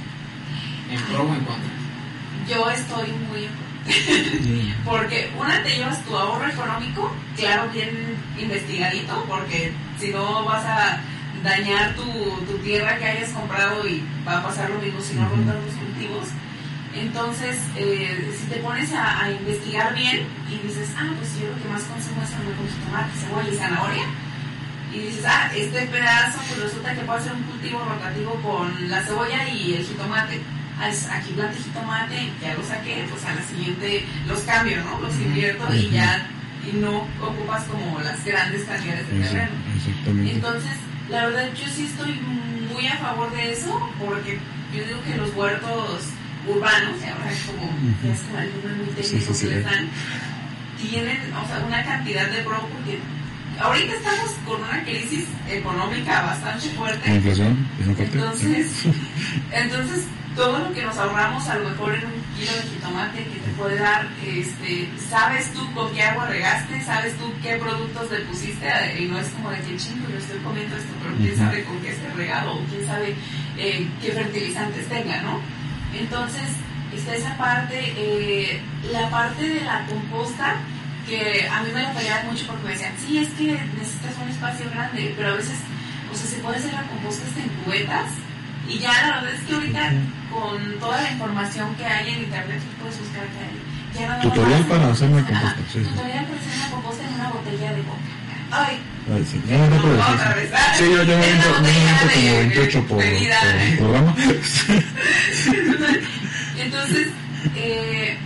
[0.90, 1.72] ¿en pro o en contra?
[2.48, 3.48] Yo estoy muy
[4.86, 11.02] porque una te llevas tu ahorro económico, claro, bien investigadito, porque si no vas a
[11.44, 12.04] dañar tu,
[12.46, 15.76] tu tierra que hayas comprado y va a pasar lo mismo si no rotas los
[15.76, 16.28] cultivos.
[16.94, 21.62] Entonces, eh, si te pones a, a investigar bien y dices, ah, pues yo lo
[21.62, 24.04] que más consumo es a lo mejor tomate, cebolla y zanahoria,
[24.94, 29.02] y dices, ah, este pedazo, pues resulta que puede ser un cultivo rotativo con la
[29.02, 30.42] cebolla y el jitomate.
[30.82, 35.00] Aquí planté jitomate, ya lo saqué, pues a la siguiente los cambio, ¿no?
[35.00, 36.28] Los invierto y ya
[36.68, 39.52] y no ocupas como las grandes cantidades de terreno.
[40.30, 40.72] Entonces,
[41.10, 42.20] la verdad, yo sí estoy
[42.74, 44.40] muy a favor de eso, porque
[44.74, 46.04] yo digo que los huertos
[46.48, 47.70] urbanos, y ahora es como,
[48.04, 49.48] ya es como muy técnico sí, sí.
[49.48, 49.90] que les dan,
[50.82, 53.00] tienen, o sea, una cantidad de porque
[53.62, 58.18] ahorita estamos con una crisis económica bastante La fuerte, inflación, es un fuerte.
[58.18, 58.72] entonces,
[59.52, 63.40] entonces todo lo que nos ahorramos a lo mejor en un kilo de jitomate que
[63.40, 68.20] te puede dar, este, sabes tú con qué agua regaste, sabes tú qué productos le
[68.22, 71.64] pusiste y no es como de que chingo, yo estoy comiendo esto, pero quién sabe
[71.66, 73.16] con qué esté regado o quién sabe
[73.58, 75.40] eh, qué fertilizantes tenga, ¿no?
[75.94, 76.50] Entonces,
[76.96, 80.56] está esa parte, eh, la parte de la composta,
[81.12, 84.30] que a mí me la peleaban mucho porque me decían, sí, es que necesitas un
[84.30, 85.58] espacio grande, pero a veces,
[86.10, 88.12] o sea, se puede hacer la composta hasta en cubetas,
[88.70, 89.92] y ya la verdad es que ahorita,
[90.32, 93.60] con toda la información que hay en internet, tú puedes buscar que hay.
[94.00, 95.80] Ya más Tutorial para hacer una composta, sí.
[95.80, 98.00] Tutorial para hacer una composta en una botella de coca.
[98.54, 98.80] Ay,
[99.14, 100.52] Ay, sí, ya no vez.
[100.78, 104.16] Sí, yo, yo me botella como de 28 por, por programa.
[106.58, 107.08] Entonces,
[107.56, 108.18] eh,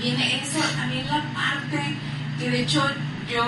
[0.00, 1.96] viene eso, también la parte
[2.38, 2.84] que de hecho
[3.30, 3.44] yo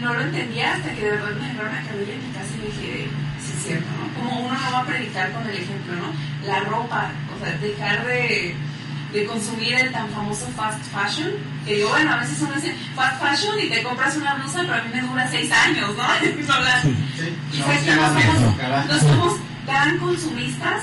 [0.00, 2.66] no lo entendía hasta que de verdad me agarraron a cabella en mi casa y
[2.66, 3.08] dije,
[3.40, 4.14] sí es cierto, ¿no?
[4.20, 6.12] Como uno no va a predicar con el ejemplo, ¿no?
[6.46, 8.54] La ropa, o sea, dejar de,
[9.12, 11.32] de consumir el tan famoso fast fashion,
[11.64, 14.74] que digo, bueno, a veces uno dice fast fashion y te compras una blusa, pero
[14.74, 16.02] a mí me dura seis años, ¿no?
[16.60, 19.36] La- Sí, y no, ya no somos, no somos
[19.66, 20.82] tan consumistas,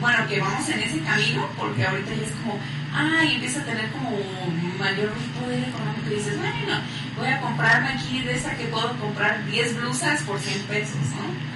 [0.00, 2.58] bueno, que vamos en ese camino, porque ahorita ya es como,
[2.94, 4.10] ah, y empieza a tener como
[4.78, 6.80] mayor poder económico y dices, bueno,
[7.16, 11.48] voy a comprarme aquí de esa que puedo comprar 10 blusas por 100 pesos, ¿no?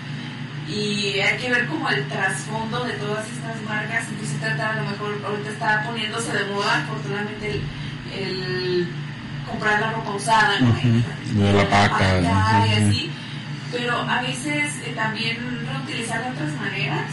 [0.69, 4.07] y hay que ver como el trasfondo de todas estas marcas.
[4.43, 7.61] A lo mejor, ahorita está poniéndose de moda, afortunadamente,
[8.15, 8.89] el, el
[9.49, 10.71] comprar la ropa usada, ¿no?
[10.71, 13.11] Ujú, de la paca, y así.
[13.71, 17.11] Pero a veces eh, también reutilizar de otras maneras.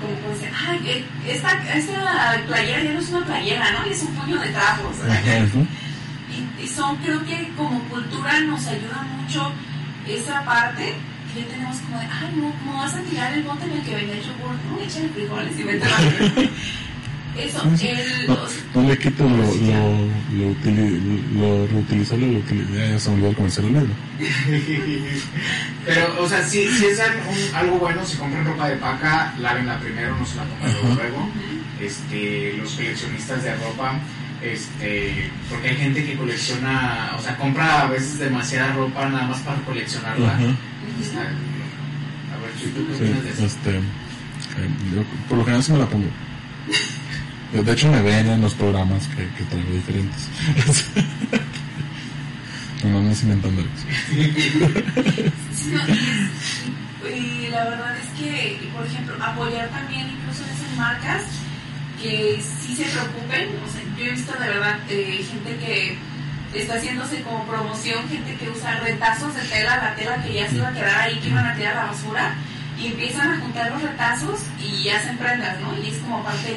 [0.00, 3.84] Como pues, ay, eh, esta, esta playera ya no es una playera, ¿no?
[3.90, 4.96] Es un puño de trapos.
[6.30, 9.50] Y, y son, creo que como cultura nos ayuda mucho
[10.06, 10.94] esa parte
[11.32, 13.82] que ya tenemos como de, ay, no, ¿cómo vas a tirar el bote en el
[13.82, 14.54] que venía el yogur?
[14.70, 15.98] No, échale frijoles y vete a la
[17.38, 18.36] Eso, el, No,
[18.82, 23.28] no le quito lo, lo, lo, utili- lo reutilizable, lo utili- ya, ya se olvidó
[23.30, 23.94] el comercial negro.
[25.86, 29.34] Pero, o sea, si, si es algo, un- algo bueno, si compran ropa de paca,
[29.38, 31.28] lávenla primero, no se la pongan luego.
[31.80, 34.00] Este, los coleccionistas de ropa,
[34.42, 39.38] este, porque hay gente que colecciona, o sea, compra a veces demasiada ropa nada más
[39.40, 40.28] para coleccionarla.
[40.34, 40.42] Ajá.
[41.00, 43.44] Está- a ver, ¿tú qué Sí, opinas de eso?
[43.46, 43.80] este, eh,
[44.92, 46.08] yo por lo general sí me la pongo.
[47.52, 50.28] De hecho me ven en los programas que, que traigo diferentes.
[52.84, 53.62] no, es inventando.
[53.62, 53.68] No,
[57.08, 61.22] y, la verdad es que, por ejemplo, apoyar también incluso esas marcas
[62.00, 63.48] que sí se preocupen.
[63.66, 65.98] O sea, yo he visto de verdad eh, gente que
[66.54, 70.56] está haciéndose como promoción, gente que usa retazos de tela, la tela que ya se
[70.56, 72.34] iba a quedar ahí, que iban a tirar a la basura,
[72.78, 75.76] y empiezan a juntar los retazos y hacen prendas, ¿no?
[75.82, 76.56] Y es como parte,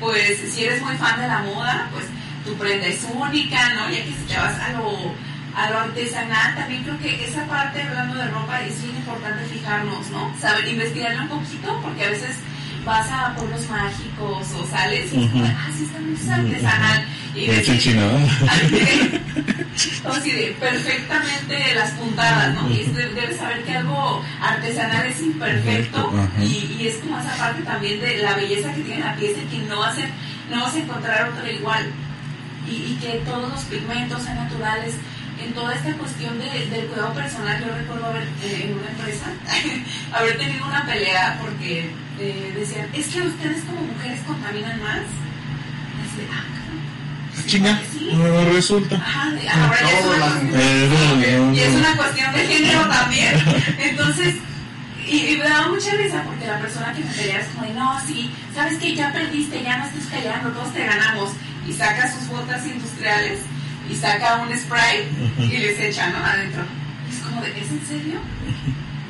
[0.00, 2.04] pues, si eres muy fan de la moda, pues
[2.44, 3.90] tu prenda es única, ¿no?
[3.90, 5.14] Ya que si te vas a lo
[5.56, 10.10] a lo artesanal, también creo que esa parte, hablando de ropa, es bien importante fijarnos,
[10.10, 10.30] ¿no?
[10.38, 12.36] Saber, investigarlo un poquito, porque a veces
[12.84, 17.06] vas a pueblos mágicos o sales y es como, ah, sí, está muy artesanal.
[17.36, 18.18] Y De hecho, decir- chinada.
[20.06, 22.70] o así de perfectamente las puntadas, ¿no?
[22.70, 26.10] Y es de- debes saber que algo artesanal es imperfecto
[26.40, 29.46] y, y es como esa parte también de la belleza que tiene la pieza y
[29.46, 30.06] que no vas a,
[30.54, 31.84] no vas a encontrar otra igual.
[32.68, 34.94] Y, y que todos los pigmentos sean naturales.
[35.44, 39.26] En toda esta cuestión de- del cuidado personal, yo recuerdo haber eh, en una empresa
[40.18, 45.00] haber tenido una pelea porque eh, decían, es que ustedes como mujeres contaminan más.
[46.32, 46.42] Ah.
[47.44, 47.80] Chinga,
[48.14, 48.96] no resulta.
[50.54, 53.34] Eh, y es una cuestión de género también.
[53.78, 54.36] Entonces,
[55.06, 57.74] y, y me daba mucha risa porque la persona que me peleaba es como de,
[57.74, 61.32] no, sí, sabes que ya perdiste, ya no estés peleando, todos te ganamos.
[61.68, 63.40] Y saca sus botas industriales
[63.90, 65.08] y saca un spray
[65.38, 66.24] y les echa, ¿no?
[66.24, 66.62] Adentro.
[67.08, 68.20] Y es como de, ¿es en serio?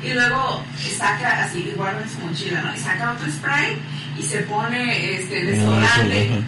[0.03, 0.63] Y luego
[0.97, 2.75] saca así, guarda en su mochila, ¿no?
[2.75, 3.77] Y saca otro spray
[4.17, 6.41] y se pone este desodorante.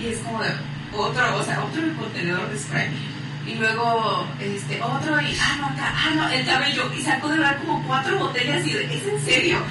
[0.00, 0.50] Y es como de
[0.96, 2.88] otro, o sea, otro contenedor de spray.
[3.46, 6.92] Y luego, este, otro, y, ah, no, acá, ah, no, el cabello.
[6.96, 9.58] Y sacó de verdad como cuatro botellas y de, ¿es en serio?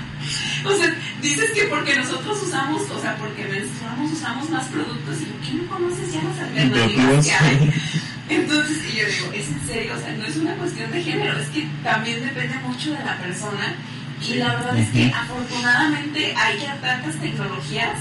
[0.65, 5.25] O sea, dices que porque nosotros usamos, o sea, porque menstruamos usamos más productos y
[5.25, 7.73] ¿por qué no conoces ya las alternativas que hay?
[8.29, 9.93] Entonces, y yo digo, ¿es en serio?
[9.95, 13.17] O sea, no es una cuestión de género, es que también depende mucho de la
[13.19, 13.75] persona.
[14.21, 17.97] Y la verdad es que afortunadamente hay ya tantas tecnologías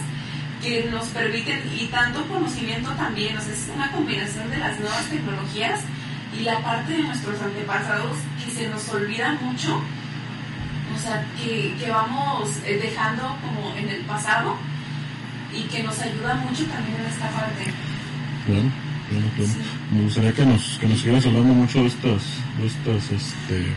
[0.62, 5.04] que nos permiten y tanto conocimiento también, o sea, es una combinación de las nuevas
[5.06, 5.80] tecnologías
[6.38, 9.80] y la parte de nuestros antepasados que se nos olvida mucho,
[10.94, 14.56] o sea, que, que vamos eh, dejando como en el pasado
[15.52, 17.64] y que nos ayuda mucho también en esta parte.
[18.46, 18.70] Claro,
[19.08, 19.50] claro, claro.
[19.50, 19.94] Sí.
[19.94, 22.22] Me gustaría que nos, que nos siguieras hablando mucho de estas,
[22.58, 23.72] de estas, este,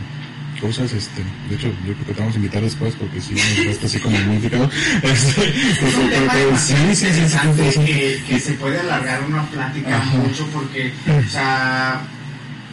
[0.62, 3.66] cosas, este, de hecho, yo creo que te vamos a invitar después porque sí, nos
[3.74, 4.70] está así como muy picado.
[5.02, 5.48] Este,
[5.88, 7.84] Es un tema porque- sí, sí, sí, sí, sí, sí.
[7.84, 10.16] que, que se puede alargar una plática Ajá.
[10.18, 12.02] mucho porque, o sea,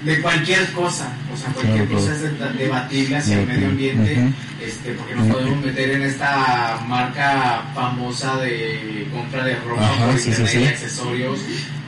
[0.04, 4.18] de cualquier cosa, o sea, cualquier cosa es de- debatible hacia el medio ambiente,
[4.66, 10.18] este, porque nos podemos meter en esta marca famosa de compra de ropa Ajá, por
[10.18, 11.40] sí, internet y accesorios,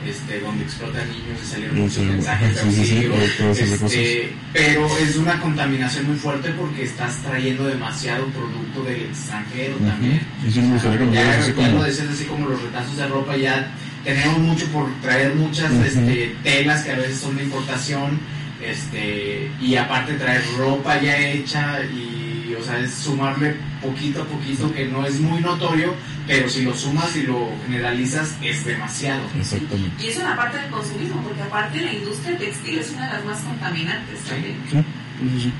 [0.06, 6.06] este, donde explotan niños y salieron muchos mensajes de auxilio, este, pero es una contaminación
[6.08, 10.20] muy fuerte porque estás trayendo demasiado producto del extranjero también.
[10.52, 13.72] Que nos Ya, ya como- lo decías así como los retazos de ropa, ya
[14.04, 18.18] tenemos mucho por traer muchas este, telas que a veces son de importación,
[18.62, 24.72] este, y aparte traer ropa ya hecha y, o sea, es sumarle poquito a poquito
[24.72, 25.94] que no es muy notorio,
[26.26, 29.22] pero si lo sumas y lo generalizas es demasiado.
[29.38, 30.04] Exactamente.
[30.04, 33.12] Y eso en la parte del consumismo, porque aparte la industria textil es una de
[33.14, 34.56] las más contaminantes también.
[34.70, 35.52] Sí, sí, sí.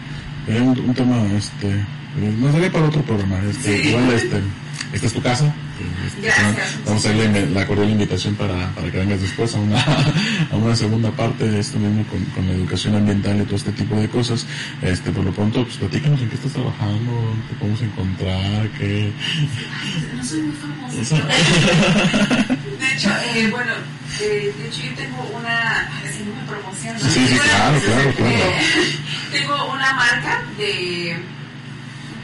[0.47, 1.85] Sería un, un tema, este,
[2.39, 3.39] nos daría para otro programa.
[3.49, 3.89] Este, Sí.
[3.89, 4.41] Igual, este,
[4.93, 5.53] esta es tu casa,
[6.21, 6.85] Gracias.
[6.85, 9.81] vamos a darle la cordial invitación para, para que vengas después a una,
[10.51, 13.73] a una segunda parte de esto mismo con, con la educación ambiental y todo este
[13.73, 14.47] tipo de cosas.
[14.83, 19.13] Este, por lo pronto, pues platícanos en qué estás trabajando, qué podemos encontrar, qué...
[20.17, 21.17] No soy muy famosa.
[22.83, 23.73] De hecho, eh, bueno,
[24.21, 26.99] eh, de hecho yo tengo una, si no me promociono.
[26.99, 28.31] Sí, sí, claro, claro, claro.
[28.31, 28.99] Eh,
[29.33, 31.17] tengo una marca de,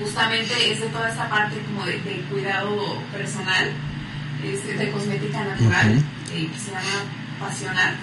[0.01, 3.71] justamente es de toda esta parte como de, de cuidado personal,
[4.45, 5.99] es de cosmética natural,
[6.33, 7.05] eh, que se llama
[7.41, 7.95] Pasional,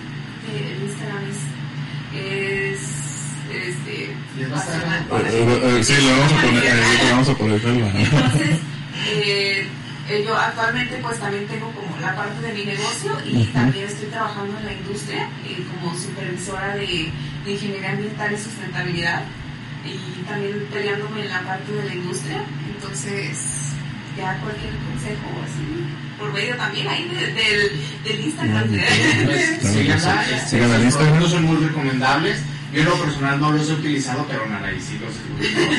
[0.54, 1.38] el Instagram es,
[2.20, 2.80] es
[3.50, 5.06] este, a.
[5.12, 8.58] Eh, eh, eh, sí, lo vamos a poner, eh, lo vamos a poner la- Entonces,
[9.14, 9.68] eh,
[10.10, 14.08] eh, yo actualmente pues también tengo como la parte de mi negocio y también estoy
[14.10, 17.12] trabajando en la industria eh, como supervisora de,
[17.46, 19.24] de ingeniería ambiental y sustentabilidad
[19.86, 22.44] y también peleándome en la parte de la industria.
[22.76, 23.38] Entonces,
[24.18, 27.72] ya cualquier consejo así, por medio también ahí de- del,
[28.04, 28.70] del Instagram.
[29.62, 30.92] Sigan al los Instagram.
[30.92, 32.38] productos son muy recomendables.
[32.74, 35.14] Yo en lo personal no los he utilizado, pero Naray sí los,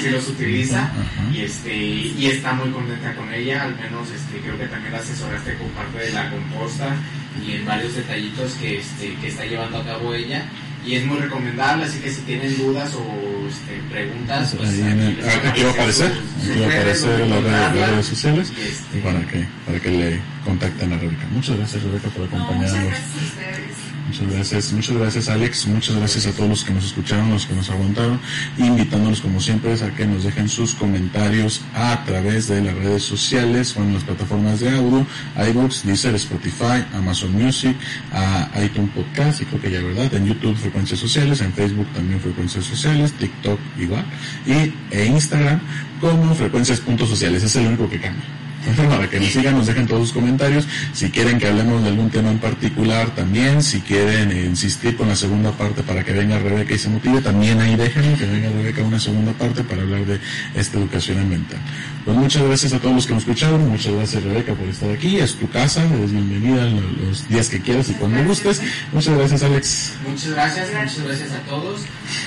[0.01, 0.89] sí los utiliza
[1.31, 5.01] y este y está muy contenta con ella, al menos este creo que también la
[5.01, 6.97] asesoraste con parte de la composta
[7.45, 10.47] y en varios detallitos que este que está llevando a cabo ella
[10.87, 13.03] y es muy recomendable, así que si tienen dudas o
[13.49, 16.81] este, preguntas, pues, Ahí en ah, aquí va a aparecer, sus- aquí va a redes
[16.81, 21.27] aparecer donde las redes, sociales Y, este, para que, para que le contacten a Rebeca.
[21.33, 22.73] Muchas gracias Rebeca por No, acompañarnos.
[22.73, 23.77] gracias a ustedes.
[24.07, 27.55] Muchas gracias, muchas gracias Alex, muchas gracias a todos los que nos escucharon, los que
[27.55, 28.21] nos aguantaron,
[28.57, 33.77] invitándolos como siempre a que nos dejen sus comentarios a través de las redes sociales
[33.77, 35.05] o en las plataformas de audio,
[35.51, 37.77] iBooks, Deezer, Spotify, Amazon Music,
[38.13, 42.21] a iTunes Podcast, y creo que ya verdad, en YouTube Frecuencias Sociales, en Facebook también
[42.21, 44.05] Frecuencias Sociales, TikTok igual,
[44.47, 45.61] y e Instagram
[46.01, 48.46] como Frecuencias.sociales, es el único que cambia.
[48.89, 50.67] Para que nos sigan, nos dejen todos sus comentarios.
[50.93, 53.63] Si quieren que hablemos de algún tema en particular, también.
[53.63, 57.61] Si quieren insistir con la segunda parte para que venga Rebeca y se motive, también
[57.61, 60.19] ahí déjenlo, que venga Rebeca una segunda parte para hablar de
[60.55, 61.59] esta educación ambiental.
[62.05, 63.69] Pues muchas gracias a todos los que nos escucharon.
[63.69, 65.19] Muchas gracias Rebeca por estar aquí.
[65.19, 68.61] Es tu casa, eres bienvenida lo- los días que quieras y cuando gustes.
[68.93, 69.93] Muchas gracias Alex.
[70.09, 71.81] Muchas gracias, muchas gracias a todos.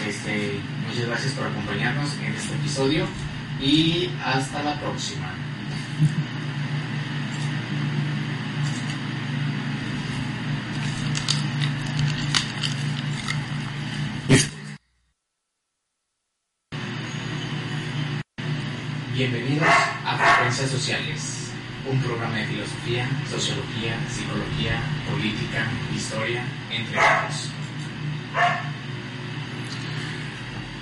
[0.07, 3.05] Este, muchas gracias por acompañarnos en este episodio
[3.61, 5.33] y hasta la próxima.
[20.59, 21.51] A Frecuencias Sociales,
[21.89, 27.49] un programa de filosofía, sociología, psicología, política, historia, entre otros.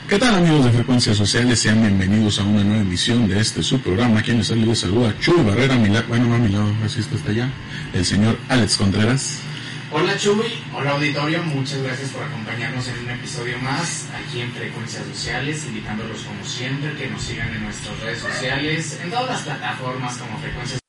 [0.10, 1.60] ¿Qué tal amigos de Frecuencias Sociales?
[1.60, 4.24] Sean bienvenidos a una nueva emisión de este su programa.
[4.24, 7.52] Quien les saluda, saluda Chuy Barrera, mi bueno, no a mi lado, así está allá,
[7.94, 9.42] el señor Alex Contreras.
[9.90, 15.06] Hola Chuy, hola auditorio, muchas gracias por acompañarnos en un episodio más aquí en Frecuencias
[15.06, 20.18] Sociales, invitándolos como siempre que nos sigan en nuestras redes sociales, en todas las plataformas
[20.18, 20.82] como Frecuencias